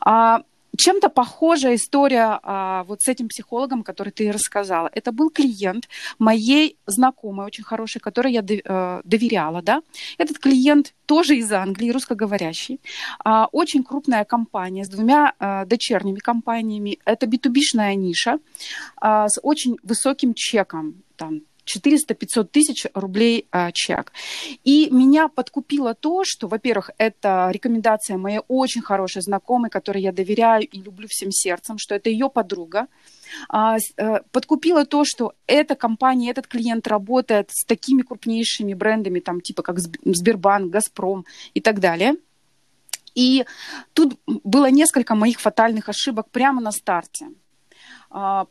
А, 0.00 0.42
чем-то 0.78 1.08
похожая 1.08 1.74
история 1.74 2.38
а, 2.42 2.84
вот 2.84 3.02
с 3.02 3.08
этим 3.08 3.28
психологом, 3.28 3.82
который 3.82 4.10
ты 4.10 4.32
рассказала. 4.32 4.88
Это 4.94 5.12
был 5.12 5.30
клиент 5.30 5.88
моей 6.18 6.78
знакомой, 6.86 7.46
очень 7.46 7.64
хорошей, 7.64 8.00
которой 8.00 8.32
я 8.32 8.44
э, 8.48 9.00
доверяла, 9.04 9.60
да. 9.60 9.82
Этот 10.18 10.38
клиент 10.38 10.94
тоже 11.06 11.36
из 11.36 11.52
Англии, 11.52 11.90
русскоговорящий. 11.90 12.80
А, 13.24 13.48
очень 13.50 13.82
крупная 13.82 14.24
компания 14.24 14.84
с 14.84 14.88
двумя 14.88 15.34
а, 15.38 15.64
дочерними 15.64 16.20
компаниями. 16.20 16.98
Это 17.04 17.26
B2B-шная 17.26 17.94
ниша 17.94 18.38
а, 18.96 19.28
с 19.28 19.40
очень 19.42 19.78
высоким 19.82 20.34
чеком, 20.34 21.02
там 21.16 21.40
400-500 21.68 22.44
тысяч 22.44 22.86
рублей 22.94 23.46
а, 23.50 23.70
чек. 23.72 24.12
И 24.64 24.88
меня 24.90 25.28
подкупило 25.28 25.94
то, 25.94 26.22
что, 26.24 26.48
во-первых, 26.48 26.90
это 26.98 27.48
рекомендация 27.52 28.16
моей 28.16 28.40
очень 28.48 28.82
хорошей 28.82 29.22
знакомой, 29.22 29.70
которой 29.70 30.02
я 30.02 30.12
доверяю 30.12 30.66
и 30.66 30.80
люблю 30.80 31.06
всем 31.08 31.30
сердцем, 31.30 31.76
что 31.78 31.94
это 31.94 32.10
ее 32.10 32.30
подруга. 32.30 32.88
А, 33.48 33.76
а, 33.96 34.22
подкупило 34.32 34.84
то, 34.84 35.04
что 35.04 35.34
эта 35.46 35.74
компания, 35.74 36.30
этот 36.30 36.46
клиент 36.46 36.86
работает 36.88 37.50
с 37.50 37.64
такими 37.64 38.02
крупнейшими 38.02 38.74
брендами, 38.74 39.20
там, 39.20 39.40
типа 39.40 39.62
как 39.62 39.78
Сбербанк, 39.78 40.70
Газпром 40.70 41.24
и 41.54 41.60
так 41.60 41.80
далее. 41.80 42.14
И 43.14 43.44
тут 43.94 44.18
было 44.26 44.70
несколько 44.70 45.14
моих 45.14 45.40
фатальных 45.40 45.88
ошибок 45.88 46.30
прямо 46.30 46.60
на 46.60 46.70
старте 46.70 47.26
а, 48.10 48.46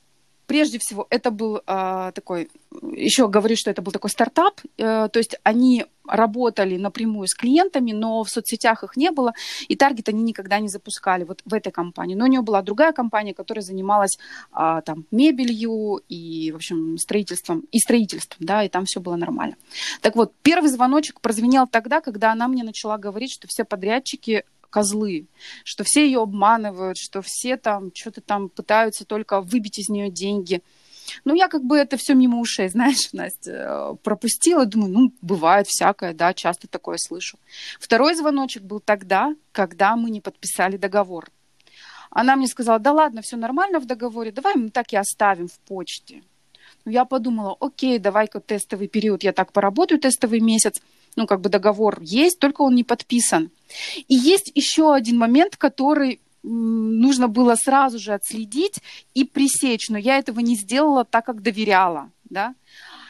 Прежде 0.47 0.79
всего, 0.79 1.07
это 1.09 1.29
был 1.29 1.57
э, 1.57 2.11
такой, 2.15 2.49
еще 2.93 3.27
говорю, 3.27 3.57
что 3.57 3.69
это 3.69 3.81
был 3.81 3.91
такой 3.91 4.09
стартап, 4.09 4.61
э, 4.77 5.09
то 5.11 5.19
есть 5.19 5.35
они 5.43 5.85
работали 6.07 6.77
напрямую 6.77 7.27
с 7.27 7.35
клиентами, 7.35 7.91
но 7.91 8.23
в 8.23 8.29
соцсетях 8.29 8.83
их 8.83 8.95
не 8.95 9.11
было, 9.11 9.33
и 9.67 9.75
таргет 9.75 10.07
они 10.07 10.23
никогда 10.23 10.59
не 10.59 10.69
запускали 10.69 11.25
вот 11.25 11.41
в 11.43 11.53
этой 11.53 11.73
компании. 11.73 12.15
Но 12.15 12.23
у 12.23 12.27
нее 12.27 12.41
была 12.41 12.61
другая 12.61 12.93
компания, 12.93 13.33
которая 13.33 13.61
занималась 13.61 14.17
э, 14.57 14.81
там 14.85 15.05
мебелью 15.11 15.99
и, 16.07 16.51
в 16.53 16.55
общем, 16.55 16.97
строительством, 16.97 17.65
и 17.73 17.79
строительством, 17.79 18.45
да, 18.45 18.63
и 18.63 18.69
там 18.69 18.85
все 18.85 19.01
было 19.01 19.17
нормально. 19.17 19.57
Так 20.01 20.15
вот, 20.15 20.31
первый 20.43 20.69
звоночек 20.69 21.19
прозвенел 21.19 21.67
тогда, 21.67 21.99
когда 21.99 22.31
она 22.31 22.47
мне 22.47 22.63
начала 22.63 22.97
говорить, 22.97 23.33
что 23.33 23.47
все 23.47 23.65
подрядчики 23.65 24.45
козлы, 24.69 25.27
что 25.63 25.83
все 25.83 26.05
ее 26.05 26.21
обманывают, 26.21 26.97
что 26.97 27.21
все 27.23 27.57
там 27.57 27.91
что-то 27.93 28.21
там 28.21 28.49
пытаются 28.49 29.05
только 29.05 29.41
выбить 29.41 29.79
из 29.79 29.89
нее 29.89 30.09
деньги. 30.09 30.61
Ну, 31.25 31.35
я 31.35 31.47
как 31.47 31.63
бы 31.63 31.77
это 31.77 31.97
все 31.97 32.13
мимо 32.13 32.39
ушей, 32.39 32.69
знаешь, 32.69 33.13
Настя, 33.13 33.51
э, 33.51 33.95
пропустила. 34.03 34.65
Думаю, 34.65 34.91
ну, 34.91 35.13
бывает 35.21 35.67
всякое, 35.67 36.13
да, 36.13 36.33
часто 36.33 36.67
такое 36.67 36.97
слышу. 36.97 37.37
Второй 37.79 38.15
звоночек 38.15 38.63
был 38.63 38.79
тогда, 38.79 39.35
когда 39.51 39.95
мы 39.95 40.09
не 40.09 40.21
подписали 40.21 40.77
договор. 40.77 41.29
Она 42.09 42.35
мне 42.35 42.47
сказала, 42.47 42.79
да 42.79 42.93
ладно, 42.93 43.21
все 43.21 43.37
нормально 43.37 43.79
в 43.79 43.85
договоре, 43.85 44.31
давай 44.31 44.55
мы 44.55 44.69
так 44.69 44.93
и 44.93 44.97
оставим 44.97 45.47
в 45.47 45.59
почте. 45.59 46.23
Ну, 46.85 46.91
я 46.91 47.05
подумала, 47.05 47.55
окей, 47.59 47.99
давай-ка 47.99 48.39
тестовый 48.39 48.87
период, 48.87 49.23
я 49.23 49.33
так 49.33 49.51
поработаю 49.51 49.99
тестовый 49.99 50.39
месяц, 50.39 50.81
ну, 51.17 51.27
как 51.27 51.41
бы 51.41 51.49
договор 51.49 51.99
есть, 52.01 52.39
только 52.39 52.61
он 52.61 52.75
не 52.75 52.83
подписан. 52.83 53.49
И 54.07 54.15
есть 54.15 54.51
еще 54.55 54.93
один 54.93 55.17
момент, 55.17 55.57
который 55.57 56.21
нужно 56.43 57.27
было 57.27 57.55
сразу 57.55 57.99
же 57.99 58.13
отследить 58.13 58.81
и 59.13 59.25
пресечь, 59.25 59.89
но 59.89 59.97
я 59.97 60.17
этого 60.17 60.39
не 60.39 60.55
сделала 60.55 61.03
так, 61.03 61.25
как 61.25 61.41
доверяла, 61.41 62.11
да. 62.29 62.55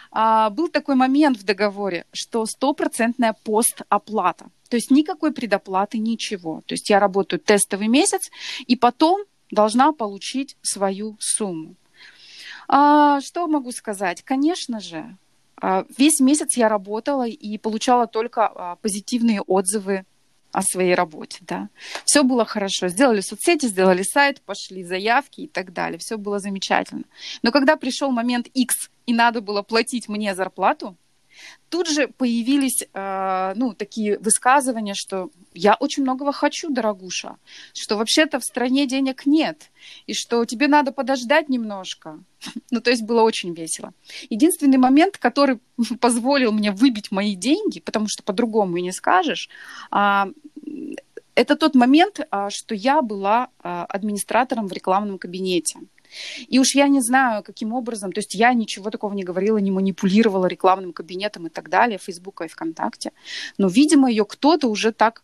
А, 0.10 0.50
был 0.50 0.70
такой 0.70 0.96
момент 0.96 1.38
в 1.38 1.44
договоре, 1.44 2.06
что 2.12 2.46
стопроцентная 2.46 3.36
постоплата, 3.44 4.48
то 4.70 4.78
есть 4.78 4.90
никакой 4.90 5.32
предоплаты, 5.32 6.00
ничего. 6.00 6.62
То 6.66 6.74
есть 6.74 6.90
я 6.90 7.00
работаю 7.00 7.40
тестовый 7.40 7.88
месяц 7.88 8.32
и 8.66 8.76
потом 8.76 9.22
должна 9.52 9.92
получить 9.92 10.58
свою 10.62 11.18
сумму. 11.20 11.76
А, 12.68 13.22
что 13.22 13.48
могу 13.48 13.72
сказать? 13.72 14.24
Конечно 14.24 14.80
же, 14.80 15.18
весь 15.98 16.20
месяц 16.20 16.56
я 16.58 16.70
работала 16.70 17.28
и 17.28 17.58
получала 17.58 18.08
только 18.08 18.48
а, 18.48 18.76
позитивные 18.78 19.42
отзывы 19.42 20.06
о 20.52 20.62
своей 20.62 20.96
работе, 20.96 21.40
да. 21.42 21.70
Все 22.06 22.24
было 22.24 22.46
хорошо. 22.46 22.88
Сделали 22.88 23.22
соцсети, 23.22 23.66
сделали 23.68 24.04
сайт, 24.04 24.42
пошли 24.42 24.84
заявки 24.84 25.42
и 25.42 25.48
так 25.48 25.74
далее. 25.74 26.00
Все 26.00 26.18
было 26.18 26.40
замечательно. 26.40 27.04
Но 27.44 27.52
когда 27.52 27.76
пришел 27.76 28.12
момент 28.12 28.48
X 28.54 28.90
и 29.06 29.14
надо 29.14 29.42
было 29.42 29.62
платить 29.62 30.08
мне 30.10 30.34
зарплату, 30.36 30.96
Тут 31.70 31.90
же 31.90 32.08
появились 32.08 32.88
э, 32.94 33.54
ну, 33.56 33.74
такие 33.74 34.18
высказывания, 34.20 34.94
что 34.94 35.30
я 35.54 35.76
очень 35.76 36.04
многого 36.04 36.32
хочу, 36.32 36.70
дорогуша, 36.70 37.36
что 37.74 37.98
вообще-то 37.98 38.40
в 38.40 38.44
стране 38.44 38.88
денег 38.88 39.26
нет, 39.26 39.70
и 40.06 40.14
что 40.14 40.46
тебе 40.46 40.68
надо 40.68 40.92
подождать 40.92 41.50
немножко. 41.50 42.20
Ну, 42.72 42.82
то 42.82 42.90
есть 42.92 43.04
было 43.04 43.22
очень 43.24 43.54
весело. 43.54 43.94
Единственный 44.30 44.78
момент, 44.78 45.18
который 45.18 45.60
позволил 46.00 46.52
мне 46.52 46.72
выбить 46.72 47.12
мои 47.12 47.36
деньги, 47.36 47.80
потому 47.80 48.08
что 48.08 48.24
по-другому 48.24 48.78
и 48.78 48.82
не 48.82 48.92
скажешь, 48.92 49.50
а, 49.92 50.30
это 51.38 51.56
тот 51.56 51.76
момент, 51.76 52.20
а, 52.32 52.50
что 52.50 52.74
я 52.74 53.02
была 53.02 53.50
а, 53.60 53.86
администратором 53.86 54.68
в 54.68 54.74
рекламном 54.74 55.20
кабинете. 55.20 55.80
И 56.48 56.60
уж 56.60 56.76
я 56.76 56.88
не 56.88 57.02
знаю, 57.02 57.44
каким 57.44 57.74
образом, 57.74 58.12
то 58.12 58.20
есть 58.20 58.36
я 58.36 58.54
ничего 58.54 58.90
такого 58.90 59.14
не 59.14 59.24
говорила, 59.24 59.58
не 59.58 59.72
манипулировала 59.72 60.46
рекламным 60.46 60.94
кабинетом 60.94 61.48
и 61.48 61.50
так 61.50 61.70
далее, 61.70 61.98
Фейсбука 61.98 62.46
и 62.46 62.48
ВКонтакте, 62.48 63.12
но, 63.58 63.68
видимо, 63.68 64.10
ее 64.10 64.26
кто-то 64.26 64.68
уже 64.68 64.92
так 64.92 65.24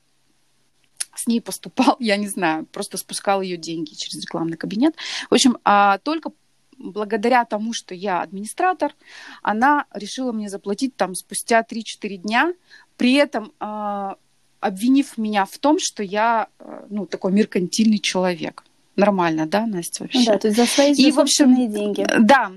с 1.15 1.27
ней 1.27 1.41
поступал, 1.41 1.95
я 1.99 2.17
не 2.17 2.27
знаю, 2.27 2.65
просто 2.65 2.97
спускал 2.97 3.41
ее 3.41 3.57
деньги 3.57 3.93
через 3.93 4.21
рекламный 4.21 4.57
кабинет. 4.57 4.95
В 5.29 5.33
общем, 5.33 5.57
а 5.63 5.97
только 5.99 6.31
благодаря 6.77 7.45
тому, 7.45 7.73
что 7.73 7.95
я 7.95 8.21
администратор, 8.21 8.93
она 9.41 9.85
решила 9.93 10.31
мне 10.31 10.49
заплатить 10.49 10.95
там 10.95 11.15
спустя 11.15 11.61
3-4 11.61 12.17
дня, 12.17 12.53
при 12.97 13.13
этом 13.13 13.53
а, 13.59 14.17
обвинив 14.59 15.17
меня 15.17 15.45
в 15.45 15.57
том, 15.59 15.77
что 15.79 16.03
я 16.03 16.47
а, 16.59 16.85
ну, 16.89 17.05
такой 17.05 17.31
меркантильный 17.31 17.99
человек 17.99 18.62
нормально, 18.95 19.45
да, 19.45 19.65
Настя, 19.65 20.03
вообще? 20.03 20.25
Да, 20.25 20.37
то 20.37 20.47
есть 20.47 20.57
за 20.57 20.65
свои 20.65 20.93
и, 20.93 21.11
в 21.11 21.19
общем, 21.19 21.55
деньги. 21.55 22.05
Да. 22.19 22.51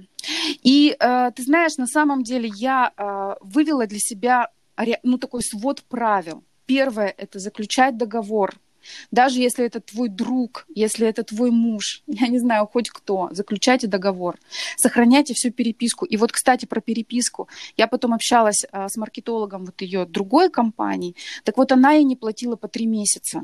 И 0.62 0.96
э, 0.98 1.30
ты 1.34 1.42
знаешь, 1.42 1.76
на 1.76 1.86
самом 1.86 2.22
деле 2.22 2.50
я 2.54 2.92
э, 2.96 3.34
вывела 3.40 3.86
для 3.86 3.98
себя 3.98 4.48
ну, 5.02 5.18
такой 5.18 5.42
свод 5.42 5.82
правил. 5.84 6.44
Первое– 6.66 7.14
это 7.18 7.38
заключать 7.38 7.96
договор 7.96 8.54
даже 9.10 9.40
если 9.40 9.64
это 9.64 9.80
твой 9.80 10.08
друг, 10.08 10.66
если 10.74 11.06
это 11.06 11.22
твой 11.24 11.50
муж, 11.50 12.02
я 12.06 12.28
не 12.28 12.38
знаю, 12.38 12.66
хоть 12.66 12.90
кто, 12.90 13.28
заключайте 13.32 13.86
договор, 13.86 14.38
сохраняйте 14.76 15.34
всю 15.34 15.50
переписку. 15.50 16.04
И 16.04 16.16
вот, 16.16 16.32
кстати, 16.32 16.66
про 16.66 16.80
переписку. 16.80 17.48
Я 17.76 17.86
потом 17.86 18.14
общалась 18.14 18.64
а, 18.72 18.88
с 18.88 18.96
маркетологом 18.96 19.64
вот 19.64 19.80
ее 19.82 20.06
другой 20.06 20.50
компании. 20.50 21.14
Так 21.44 21.56
вот, 21.56 21.72
она 21.72 21.92
ей 21.92 22.04
не 22.04 22.16
платила 22.16 22.56
по 22.56 22.68
три 22.68 22.86
месяца. 22.86 23.42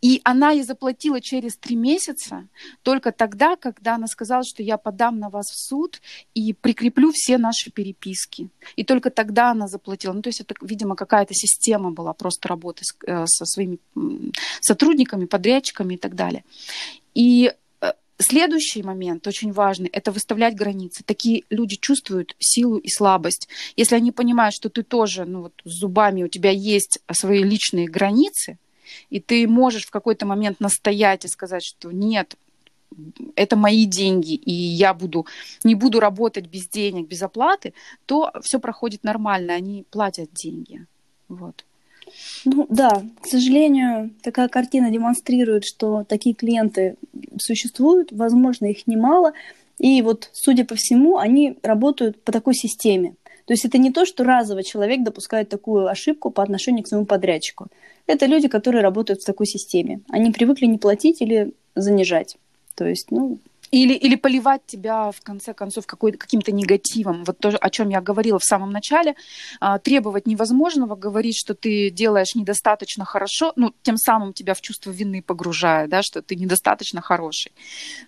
И 0.00 0.20
она 0.24 0.50
ей 0.50 0.62
заплатила 0.62 1.20
через 1.20 1.56
три 1.56 1.76
месяца 1.76 2.48
только 2.82 3.12
тогда, 3.12 3.56
когда 3.56 3.94
она 3.94 4.06
сказала, 4.06 4.44
что 4.44 4.62
я 4.62 4.78
подам 4.78 5.18
на 5.18 5.28
вас 5.30 5.46
в 5.46 5.58
суд 5.58 6.00
и 6.34 6.52
прикреплю 6.52 7.12
все 7.12 7.38
наши 7.38 7.70
переписки. 7.70 8.48
И 8.76 8.84
только 8.84 9.10
тогда 9.10 9.50
она 9.50 9.68
заплатила. 9.68 10.12
Ну, 10.12 10.22
то 10.22 10.28
есть 10.28 10.40
это, 10.40 10.54
видимо, 10.60 10.96
какая-то 10.96 11.34
система 11.34 11.90
была 11.90 12.12
просто 12.12 12.48
работы 12.48 12.84
с, 12.84 12.94
э, 13.06 13.26
со 13.26 13.44
своими 13.44 13.78
сотрудниками, 14.60 15.26
подрядчиками 15.26 15.94
и 15.94 15.98
так 15.98 16.14
далее. 16.14 16.44
И 17.14 17.52
э, 17.80 17.92
Следующий 18.20 18.82
момент, 18.82 19.28
очень 19.28 19.52
важный, 19.52 19.88
это 19.88 20.10
выставлять 20.10 20.56
границы. 20.56 21.04
Такие 21.04 21.44
люди 21.50 21.76
чувствуют 21.76 22.34
силу 22.40 22.76
и 22.78 22.88
слабость. 22.88 23.48
Если 23.76 23.94
они 23.94 24.10
понимают, 24.10 24.54
что 24.56 24.68
ты 24.68 24.82
тоже 24.82 25.24
ну, 25.24 25.42
вот, 25.42 25.52
с 25.64 25.78
зубами, 25.78 26.24
у 26.24 26.28
тебя 26.28 26.50
есть 26.50 26.98
свои 27.12 27.44
личные 27.44 27.86
границы, 27.86 28.58
и 29.10 29.20
ты 29.20 29.46
можешь 29.48 29.86
в 29.86 29.90
какой-то 29.90 30.26
момент 30.26 30.60
настоять 30.60 31.24
и 31.24 31.28
сказать, 31.28 31.64
что 31.64 31.90
нет, 31.90 32.36
это 33.36 33.56
мои 33.56 33.84
деньги, 33.84 34.34
и 34.34 34.52
я 34.52 34.94
буду, 34.94 35.26
не 35.64 35.74
буду 35.74 36.00
работать 36.00 36.46
без 36.46 36.68
денег, 36.68 37.08
без 37.08 37.22
оплаты, 37.22 37.74
то 38.06 38.32
все 38.42 38.58
проходит 38.58 39.04
нормально, 39.04 39.54
они 39.54 39.84
платят 39.90 40.32
деньги. 40.32 40.86
Вот. 41.28 41.64
Ну 42.44 42.66
да, 42.70 43.02
к 43.20 43.26
сожалению, 43.26 44.10
такая 44.22 44.48
картина 44.48 44.90
демонстрирует, 44.90 45.64
что 45.64 46.04
такие 46.04 46.34
клиенты 46.34 46.96
существуют, 47.38 48.12
возможно, 48.12 48.66
их 48.66 48.86
немало, 48.86 49.32
и 49.78 50.02
вот, 50.02 50.30
судя 50.32 50.64
по 50.64 50.74
всему, 50.74 51.18
они 51.18 51.58
работают 51.62 52.22
по 52.22 52.32
такой 52.32 52.54
системе. 52.54 53.14
То 53.44 53.54
есть 53.54 53.64
это 53.64 53.78
не 53.78 53.90
то, 53.90 54.04
что 54.04 54.24
разово 54.24 54.62
человек 54.62 55.02
допускает 55.02 55.48
такую 55.48 55.86
ошибку 55.86 56.30
по 56.30 56.42
отношению 56.42 56.84
к 56.84 56.88
своему 56.88 57.06
подрядчику. 57.06 57.68
Это 58.08 58.26
люди, 58.26 58.48
которые 58.48 58.82
работают 58.82 59.20
в 59.20 59.26
такой 59.26 59.46
системе. 59.46 60.00
Они 60.08 60.32
привыкли 60.32 60.66
не 60.66 60.78
платить 60.78 61.20
или 61.20 61.52
занижать. 61.76 62.36
То 62.74 62.86
есть, 62.86 63.10
ну, 63.10 63.38
или, 63.70 63.94
или 63.94 64.16
поливать 64.16 64.62
тебя, 64.66 65.10
в 65.10 65.20
конце 65.20 65.52
концов, 65.52 65.86
каким-то 65.86 66.52
негативом. 66.52 67.24
Вот 67.24 67.38
то, 67.38 67.48
о 67.48 67.70
чем 67.70 67.90
я 67.90 68.00
говорила 68.00 68.38
в 68.38 68.44
самом 68.44 68.70
начале. 68.70 69.14
А, 69.60 69.78
требовать 69.78 70.26
невозможного, 70.26 70.96
говорить, 70.96 71.36
что 71.36 71.54
ты 71.54 71.90
делаешь 71.90 72.34
недостаточно 72.34 73.04
хорошо, 73.04 73.52
ну, 73.56 73.72
тем 73.82 73.96
самым 73.98 74.32
тебя 74.32 74.54
в 74.54 74.60
чувство 74.60 74.90
вины 74.90 75.22
погружая, 75.22 75.86
да, 75.86 76.02
что 76.02 76.22
ты 76.22 76.36
недостаточно 76.36 77.00
хороший. 77.00 77.52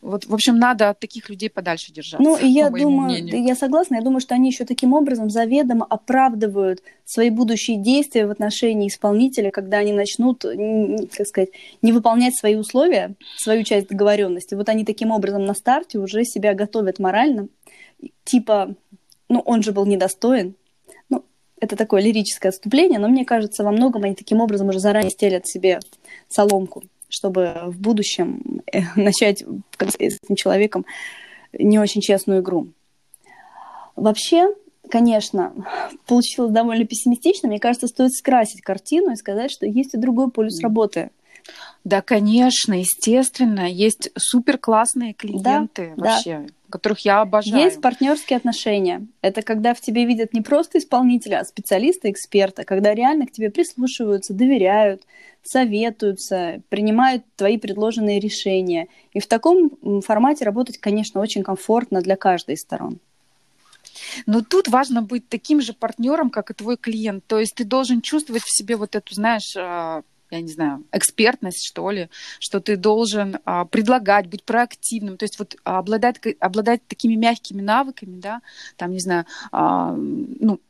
Вот, 0.00 0.26
в 0.26 0.35
общем, 0.35 0.59
надо 0.59 0.90
от 0.90 1.00
таких 1.00 1.28
людей 1.28 1.50
подальше 1.50 1.92
держаться. 1.92 2.23
Ну, 2.23 2.37
и 2.37 2.47
я 2.47 2.71
думаю, 2.71 3.21
мнению. 3.21 3.45
я 3.45 3.54
согласна, 3.54 3.97
я 3.97 4.02
думаю, 4.02 4.21
что 4.21 4.35
они 4.35 4.49
еще 4.49 4.64
таким 4.64 4.95
образом 4.95 5.30
заведомо 5.30 5.85
оправдывают 5.85 6.83
свои 7.11 7.31
будущие 7.31 7.76
действия 7.76 8.26
в 8.26 8.31
отношении 8.31 8.87
исполнителя, 8.87 9.50
когда 9.50 9.79
они 9.79 9.93
начнут, 9.93 10.43
как 10.43 11.26
сказать, 11.26 11.50
не 11.83 11.93
выполнять 11.93 12.37
свои 12.37 12.55
условия, 12.55 13.14
свою 13.37 13.64
часть 13.64 13.88
договоренности. 13.88 14.55
Вот 14.55 14.69
они 14.69 14.85
таким 14.85 15.11
образом 15.11 15.45
на 15.45 15.55
старте 15.55 15.99
уже 15.99 16.25
себя 16.25 16.55
готовят 16.55 17.00
морально, 17.00 17.49
типа, 18.23 18.76
ну, 19.29 19.40
он 19.40 19.64
же 19.64 19.73
был 19.73 19.87
недостоин. 19.87 20.55
Ну, 21.09 21.25
это 21.61 21.75
такое 21.75 22.00
лирическое 22.00 22.50
отступление, 22.50 23.00
но 23.00 23.09
мне 23.09 23.25
кажется, 23.25 23.64
во 23.64 23.73
многом 23.73 24.05
они 24.05 24.14
таким 24.14 24.40
образом 24.40 24.69
уже 24.69 24.79
заранее 24.79 25.11
стелят 25.11 25.49
себе 25.49 25.81
соломку, 26.29 26.85
чтобы 27.09 27.55
в 27.67 27.81
будущем 27.81 28.62
э, 28.73 28.83
начать 28.95 29.40
с 29.40 29.95
этим 29.99 30.37
человеком 30.37 30.87
не 31.52 31.81
очень 31.81 32.02
честную 32.02 32.40
игру. 32.40 32.69
Вообще, 33.97 34.55
конечно, 34.90 35.54
получилось 36.06 36.52
довольно 36.52 36.85
пессимистично. 36.85 37.49
Мне 37.49 37.59
кажется, 37.59 37.87
стоит 37.87 38.12
скрасить 38.12 38.61
картину 38.61 39.12
и 39.12 39.16
сказать, 39.16 39.50
что 39.50 39.66
есть 39.66 39.94
и 39.94 39.99
другой 39.99 40.30
полюс 40.30 40.61
работы. 40.61 41.11
Да, 41.85 42.02
конечно, 42.02 42.75
естественно, 42.75 43.70
есть 43.70 44.11
супер 44.16 44.59
классные 44.59 45.14
клиенты 45.14 45.94
да, 45.97 46.02
вообще, 46.02 46.38
да. 46.47 46.52
которых 46.68 47.00
я 47.00 47.23
обожаю. 47.23 47.64
Есть 47.64 47.80
партнерские 47.80 48.37
отношения. 48.37 49.06
Это 49.23 49.40
когда 49.42 49.73
в 49.73 49.80
тебе 49.80 50.04
видят 50.04 50.35
не 50.35 50.42
просто 50.42 50.78
исполнителя, 50.78 51.40
а 51.40 51.44
специалиста, 51.44 52.11
эксперта, 52.11 52.64
когда 52.64 52.94
реально 52.94 53.26
к 53.26 53.32
тебе 53.32 53.50
прислушиваются, 53.50 54.35
доверяют, 54.35 55.02
советуются, 55.42 56.62
принимают 56.68 57.25
твои 57.37 57.56
предложенные 57.56 58.20
решения. 58.20 58.88
И 59.12 59.20
в 59.20 59.26
таком 59.26 60.02
формате 60.02 60.44
работать, 60.44 60.78
конечно, 60.78 61.20
очень 61.20 61.42
комфортно 61.42 62.02
для 62.02 62.16
каждой 62.16 62.56
из 62.56 62.61
сторон. 62.61 63.00
Но 64.26 64.43
тут 64.43 64.69
важно 64.69 65.02
быть 65.02 65.29
таким 65.29 65.61
же 65.61 65.73
партнером, 65.73 66.31
как 66.31 66.50
и 66.50 66.55
твой 66.55 66.76
клиент. 66.76 67.25
То 67.26 67.38
есть 67.38 67.55
ты 67.55 67.64
должен 67.64 68.00
чувствовать 68.00 68.43
в 68.43 68.57
себе 68.57 68.76
вот 68.76 68.97
эту, 68.97 69.14
знаешь, 69.14 69.55
а, 69.57 70.02
я 70.31 70.40
не 70.40 70.49
знаю, 70.49 70.85
экспертность, 70.93 71.67
что 71.67 71.90
ли, 71.90 72.09
что 72.38 72.61
ты 72.61 72.76
должен 72.76 73.38
а, 73.45 73.64
предлагать, 73.64 74.29
быть 74.29 74.45
проактивным, 74.45 75.17
то 75.17 75.25
есть 75.25 75.38
вот 75.38 75.57
обладать, 75.64 76.21
обладать 76.38 76.87
такими 76.87 77.14
мягкими 77.14 77.61
навыками, 77.61 78.21
да, 78.21 78.40
там, 78.76 78.93
не 78.93 79.00
знаю, 79.00 79.26
а, 79.50 79.93
ну, 79.93 80.61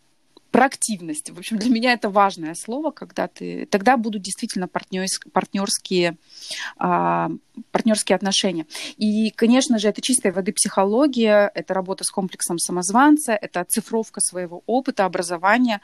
проактивность. 0.50 1.30
В 1.30 1.38
общем, 1.38 1.59
для 1.59 1.71
меня 1.71 1.92
это 1.92 2.09
важное 2.11 2.54
слово, 2.54 2.90
когда 2.90 3.28
ты... 3.28 3.66
Тогда 3.66 3.97
будут 3.97 4.23
действительно 4.23 4.69
партнерские 4.69 6.16
а, 6.76 7.30
партнерские 7.73 8.16
отношения. 8.16 8.66
И, 8.97 9.30
конечно 9.30 9.78
же, 9.78 9.88
это 9.88 10.00
чистая 10.00 10.33
воды 10.33 10.52
психология, 10.52 11.50
это 11.54 11.75
работа 11.75 12.04
с 12.04 12.11
комплексом 12.11 12.59
самозванца, 12.59 13.33
это 13.33 13.61
оцифровка 13.61 14.21
своего 14.21 14.62
опыта, 14.66 15.04
образования. 15.04 15.80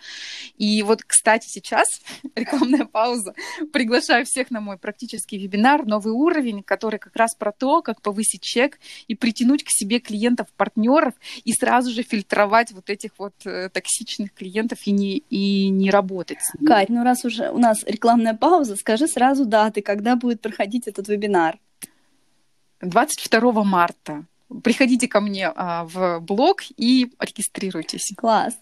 И 0.56 0.82
вот, 0.82 1.02
кстати, 1.04 1.46
сейчас 1.48 1.86
рекламная 2.34 2.86
пауза. 2.86 3.34
Приглашаю 3.72 4.24
всех 4.26 4.50
на 4.50 4.60
мой 4.60 4.78
практический 4.78 5.38
вебинар 5.38 5.84
«Новый 5.86 6.12
уровень», 6.12 6.62
который 6.62 6.98
как 6.98 7.16
раз 7.16 7.34
про 7.34 7.52
то, 7.52 7.82
как 7.82 8.00
повысить 8.00 8.42
чек 8.42 8.78
и 9.06 9.14
притянуть 9.14 9.64
к 9.64 9.68
себе 9.70 10.00
клиентов, 10.00 10.48
партнеров 10.56 11.14
и 11.44 11.52
сразу 11.52 11.90
же 11.90 12.02
фильтровать 12.02 12.72
вот 12.72 12.90
этих 12.90 13.12
вот 13.18 13.34
э, 13.44 13.68
токсичных 13.70 14.32
клиентов 14.32 14.55
и 14.86 14.90
не, 14.90 15.18
и 15.18 15.68
не 15.68 15.90
работать 15.90 16.38
с 16.40 16.54
ними. 16.54 16.66
Кать, 16.66 16.88
ну 16.88 17.04
раз 17.04 17.24
уже 17.24 17.50
у 17.50 17.58
нас 17.58 17.84
рекламная 17.84 18.34
пауза, 18.34 18.76
скажи 18.76 19.06
сразу 19.06 19.44
даты, 19.44 19.82
когда 19.82 20.16
будет 20.16 20.40
проходить 20.40 20.86
этот 20.86 21.08
вебинар. 21.08 21.58
22 22.80 23.64
марта. 23.64 24.24
Приходите 24.62 25.08
ко 25.08 25.20
мне 25.20 25.50
а, 25.54 25.84
в 25.84 26.20
блог 26.20 26.62
и 26.76 27.10
регистрируйтесь. 27.18 28.12
Класс. 28.16 28.54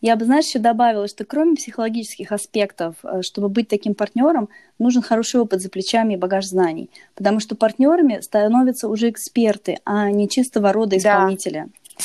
Я 0.00 0.16
бы, 0.16 0.26
знаешь, 0.26 0.46
еще 0.46 0.58
добавила, 0.58 1.08
что 1.08 1.24
кроме 1.24 1.56
психологических 1.56 2.32
аспектов, 2.32 2.96
э, 3.02 3.22
чтобы 3.22 3.48
быть 3.48 3.68
таким 3.68 3.94
партнером, 3.94 4.50
нужен 4.78 5.00
хороший 5.00 5.40
опыт 5.40 5.62
за 5.62 5.70
плечами 5.70 6.14
и 6.14 6.16
багаж 6.16 6.46
знаний. 6.46 6.90
Потому 7.14 7.40
что 7.40 7.54
партнерами 7.54 8.20
становятся 8.20 8.88
уже 8.88 9.08
эксперты, 9.08 9.78
а 9.84 10.10
не 10.10 10.28
чистого 10.28 10.72
рода 10.72 10.98
исполнителя. 10.98 11.68
Да. 11.96 12.04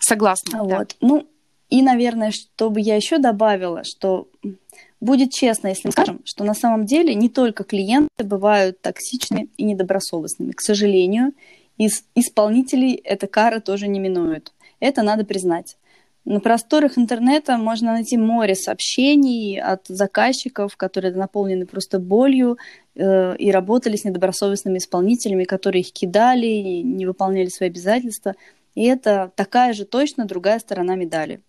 Согласна. 0.00 0.62
Вот. 0.62 0.70
Да. 0.70 0.86
Ну, 1.00 1.26
и, 1.70 1.82
наверное, 1.82 2.32
чтобы 2.32 2.80
я 2.80 2.96
еще 2.96 3.18
добавила, 3.18 3.84
что 3.84 4.28
будет 5.00 5.32
честно, 5.32 5.68
если 5.68 5.88
мы 5.88 5.92
скажем, 5.92 6.20
что 6.24 6.44
на 6.44 6.54
самом 6.54 6.84
деле 6.84 7.14
не 7.14 7.28
только 7.28 7.64
клиенты 7.64 8.24
бывают 8.24 8.82
токсичными 8.82 9.48
и 9.56 9.64
недобросовестными. 9.64 10.52
К 10.52 10.60
сожалению, 10.60 11.32
из 11.78 12.04
исполнителей 12.14 12.94
эта 12.94 13.26
кара 13.26 13.60
тоже 13.60 13.88
не 13.88 14.00
минует. 14.00 14.52
Это 14.80 15.02
надо 15.02 15.24
признать. 15.24 15.76
На 16.26 16.40
просторах 16.40 16.98
интернета 16.98 17.56
можно 17.56 17.92
найти 17.92 18.18
море 18.18 18.54
сообщений 18.54 19.58
от 19.58 19.86
заказчиков, 19.86 20.76
которые 20.76 21.14
наполнены 21.14 21.64
просто 21.64 21.98
болью 21.98 22.58
э, 22.94 23.36
и 23.36 23.50
работали 23.50 23.96
с 23.96 24.04
недобросовестными 24.04 24.78
исполнителями, 24.78 25.44
которые 25.44 25.80
их 25.80 25.92
кидали, 25.92 26.82
не 26.82 27.06
выполняли 27.06 27.48
свои 27.48 27.70
обязательства. 27.70 28.34
И 28.74 28.84
это 28.84 29.32
такая 29.34 29.72
же 29.72 29.86
точно 29.86 30.26
другая 30.26 30.58
сторона 30.58 30.94
медали. 30.94 31.40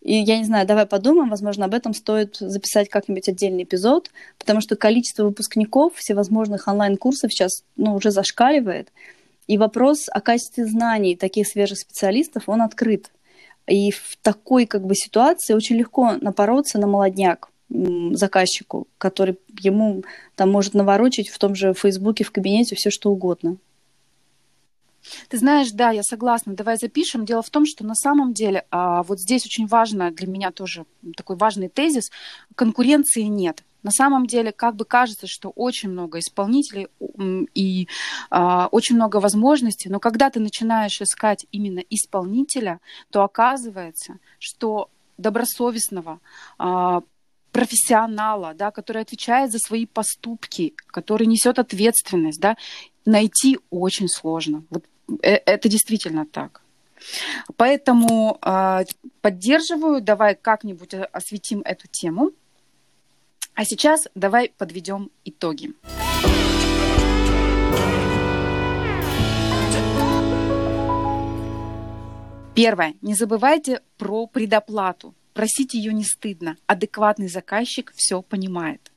И 0.00 0.14
я 0.14 0.38
не 0.38 0.44
знаю, 0.44 0.66
давай 0.66 0.86
подумаем, 0.86 1.28
возможно, 1.28 1.64
об 1.64 1.74
этом 1.74 1.92
стоит 1.92 2.36
записать 2.36 2.88
как-нибудь 2.88 3.28
отдельный 3.28 3.64
эпизод, 3.64 4.10
потому 4.38 4.60
что 4.60 4.76
количество 4.76 5.24
выпускников 5.24 5.96
всевозможных 5.96 6.68
онлайн-курсов 6.68 7.32
сейчас 7.32 7.64
ну, 7.76 7.94
уже 7.94 8.10
зашкаливает. 8.10 8.92
И 9.48 9.58
вопрос 9.58 10.06
о 10.10 10.20
качестве 10.20 10.66
знаний 10.66 11.16
таких 11.16 11.48
свежих 11.48 11.78
специалистов, 11.78 12.44
он 12.46 12.62
открыт. 12.62 13.10
И 13.66 13.90
в 13.90 14.16
такой 14.22 14.66
как 14.66 14.86
бы 14.86 14.94
ситуации 14.94 15.54
очень 15.54 15.76
легко 15.76 16.12
напороться 16.20 16.78
на 16.78 16.86
молодняк 16.86 17.50
заказчику, 17.68 18.88
который 18.96 19.38
ему 19.60 20.04
там 20.36 20.50
может 20.50 20.74
наворочить 20.74 21.28
в 21.28 21.38
том 21.38 21.54
же 21.54 21.74
Фейсбуке, 21.74 22.24
в 22.24 22.30
кабинете 22.30 22.76
все 22.76 22.90
что 22.90 23.10
угодно. 23.10 23.58
Ты 25.28 25.38
знаешь, 25.38 25.70
да, 25.72 25.90
я 25.90 26.02
согласна. 26.02 26.54
Давай 26.54 26.76
запишем. 26.76 27.24
Дело 27.24 27.42
в 27.42 27.50
том, 27.50 27.66
что 27.66 27.84
на 27.84 27.94
самом 27.94 28.32
деле 28.32 28.64
а, 28.70 29.02
вот 29.02 29.20
здесь 29.20 29.44
очень 29.46 29.66
важно 29.66 30.10
для 30.10 30.26
меня 30.26 30.50
тоже 30.50 30.86
такой 31.16 31.36
важный 31.36 31.68
тезис. 31.68 32.10
Конкуренции 32.54 33.22
нет. 33.22 33.64
На 33.82 33.90
самом 33.92 34.26
деле, 34.26 34.52
как 34.52 34.74
бы 34.74 34.84
кажется, 34.84 35.26
что 35.26 35.50
очень 35.50 35.90
много 35.90 36.18
исполнителей 36.18 36.88
и 37.54 37.88
а, 38.28 38.68
очень 38.72 38.96
много 38.96 39.18
возможностей, 39.18 39.88
но 39.88 40.00
когда 40.00 40.30
ты 40.30 40.40
начинаешь 40.40 41.00
искать 41.00 41.46
именно 41.52 41.78
исполнителя, 41.88 42.80
то 43.10 43.22
оказывается, 43.22 44.18
что 44.38 44.90
добросовестного, 45.16 46.20
а, 46.58 47.02
профессионала, 47.52 48.54
да, 48.54 48.70
который 48.70 49.02
отвечает 49.02 49.52
за 49.52 49.58
свои 49.58 49.86
поступки, 49.86 50.74
который 50.88 51.26
несет 51.26 51.58
ответственность, 51.58 52.40
да, 52.40 52.56
найти 53.04 53.58
очень 53.70 54.08
сложно. 54.08 54.64
Вот 54.70 54.84
э, 54.84 54.88
это 55.22 55.68
действительно 55.68 56.26
так. 56.26 56.62
Поэтому 57.56 58.38
э, 58.42 58.84
поддерживаю, 59.20 60.00
давай 60.00 60.34
как-нибудь 60.34 60.94
осветим 61.12 61.62
эту 61.64 61.86
тему. 61.88 62.32
А 63.54 63.64
сейчас 63.64 64.08
давай 64.14 64.52
подведем 64.56 65.10
итоги. 65.24 65.74
Первое. 72.54 72.94
Не 73.02 73.14
забывайте 73.14 73.82
про 73.98 74.26
предоплату. 74.26 75.14
Просить 75.32 75.74
ее 75.74 75.92
не 75.92 76.02
стыдно. 76.02 76.56
Адекватный 76.66 77.28
заказчик 77.28 77.92
все 77.94 78.20
понимает. 78.20 78.90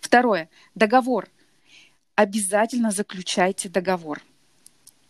Второе. 0.00 0.48
Договор. 0.74 1.28
Обязательно 2.14 2.90
заключайте 2.90 3.68
договор. 3.68 4.22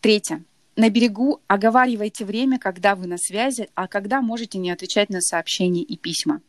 Третье. 0.03 0.43
На 0.75 0.91
берегу 0.91 1.41
оговаривайте 1.47 2.25
время, 2.25 2.59
когда 2.59 2.97
вы 2.97 3.07
на 3.07 3.19
связи, 3.19 3.69
а 3.75 3.87
когда 3.87 4.21
можете 4.21 4.59
не 4.59 4.73
отвечать 4.73 5.11
на 5.11 5.21
сообщения 5.21 5.83
и 5.83 5.97
письма. 5.97 6.41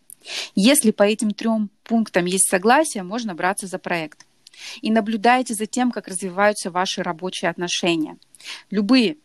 Если 0.56 0.90
по 0.90 1.04
этим 1.04 1.32
трем 1.32 1.70
пунктам 1.84 2.26
есть 2.26 2.50
согласие, 2.50 3.04
можно 3.04 3.36
браться 3.36 3.68
за 3.68 3.78
проект. 3.78 4.26
И 4.82 4.90
наблюдайте 4.90 5.54
за 5.54 5.68
тем, 5.68 5.92
как 5.92 6.08
развиваются 6.08 6.72
ваши 6.72 7.04
рабочие 7.04 7.52
отношения. 7.52 8.18
Любые 8.72 9.18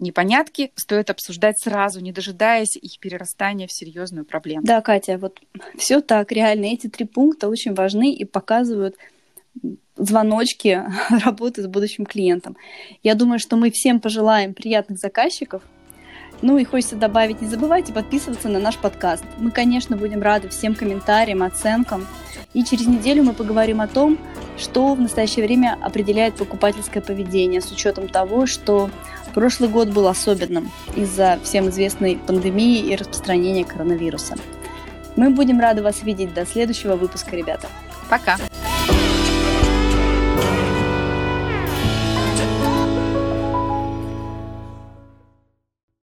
непонятки 0.00 0.72
стоит 0.74 1.08
обсуждать 1.08 1.60
сразу, 1.60 2.00
не 2.00 2.10
дожидаясь 2.10 2.76
их 2.76 2.98
перерастания 2.98 3.68
в 3.68 3.72
серьезную 3.72 4.24
проблему. 4.24 4.66
Да, 4.66 4.80
Катя, 4.80 5.16
вот 5.16 5.40
все 5.78 6.00
так, 6.00 6.32
реально. 6.32 6.66
Эти 6.66 6.88
три 6.88 7.06
пункта 7.06 7.48
очень 7.48 7.74
важны 7.74 8.12
и 8.12 8.24
показывают 8.24 8.96
звоночки 9.96 10.82
работы 11.24 11.62
с 11.62 11.66
будущим 11.66 12.06
клиентом. 12.06 12.56
Я 13.02 13.14
думаю, 13.14 13.38
что 13.38 13.56
мы 13.56 13.70
всем 13.70 14.00
пожелаем 14.00 14.54
приятных 14.54 14.98
заказчиков. 14.98 15.62
Ну 16.42 16.58
и 16.58 16.64
хочется 16.64 16.96
добавить, 16.96 17.40
не 17.40 17.48
забывайте 17.48 17.94
подписываться 17.94 18.48
на 18.48 18.58
наш 18.58 18.76
подкаст. 18.76 19.24
Мы, 19.38 19.50
конечно, 19.50 19.96
будем 19.96 20.20
рады 20.20 20.48
всем 20.48 20.74
комментариям, 20.74 21.42
оценкам. 21.42 22.06
И 22.52 22.62
через 22.62 22.86
неделю 22.86 23.22
мы 23.22 23.32
поговорим 23.32 23.80
о 23.80 23.88
том, 23.88 24.18
что 24.58 24.94
в 24.94 25.00
настоящее 25.00 25.46
время 25.46 25.78
определяет 25.80 26.34
покупательское 26.34 27.02
поведение 27.02 27.62
с 27.62 27.70
учетом 27.72 28.08
того, 28.08 28.46
что 28.46 28.90
прошлый 29.36 29.68
год 29.68 29.88
был 29.88 30.08
особенным 30.08 30.70
из-за 30.94 31.38
всем 31.42 31.68
известной 31.68 32.16
пандемии 32.16 32.80
и 32.80 32.96
распространения 32.96 33.66
коронавируса. 33.66 34.36
Мы 35.14 35.28
будем 35.28 35.60
рады 35.60 35.82
вас 35.82 36.02
видеть 36.02 36.32
до 36.32 36.46
следующего 36.46 36.96
выпуска, 36.96 37.36
ребята. 37.36 37.68
Пока! 38.08 38.38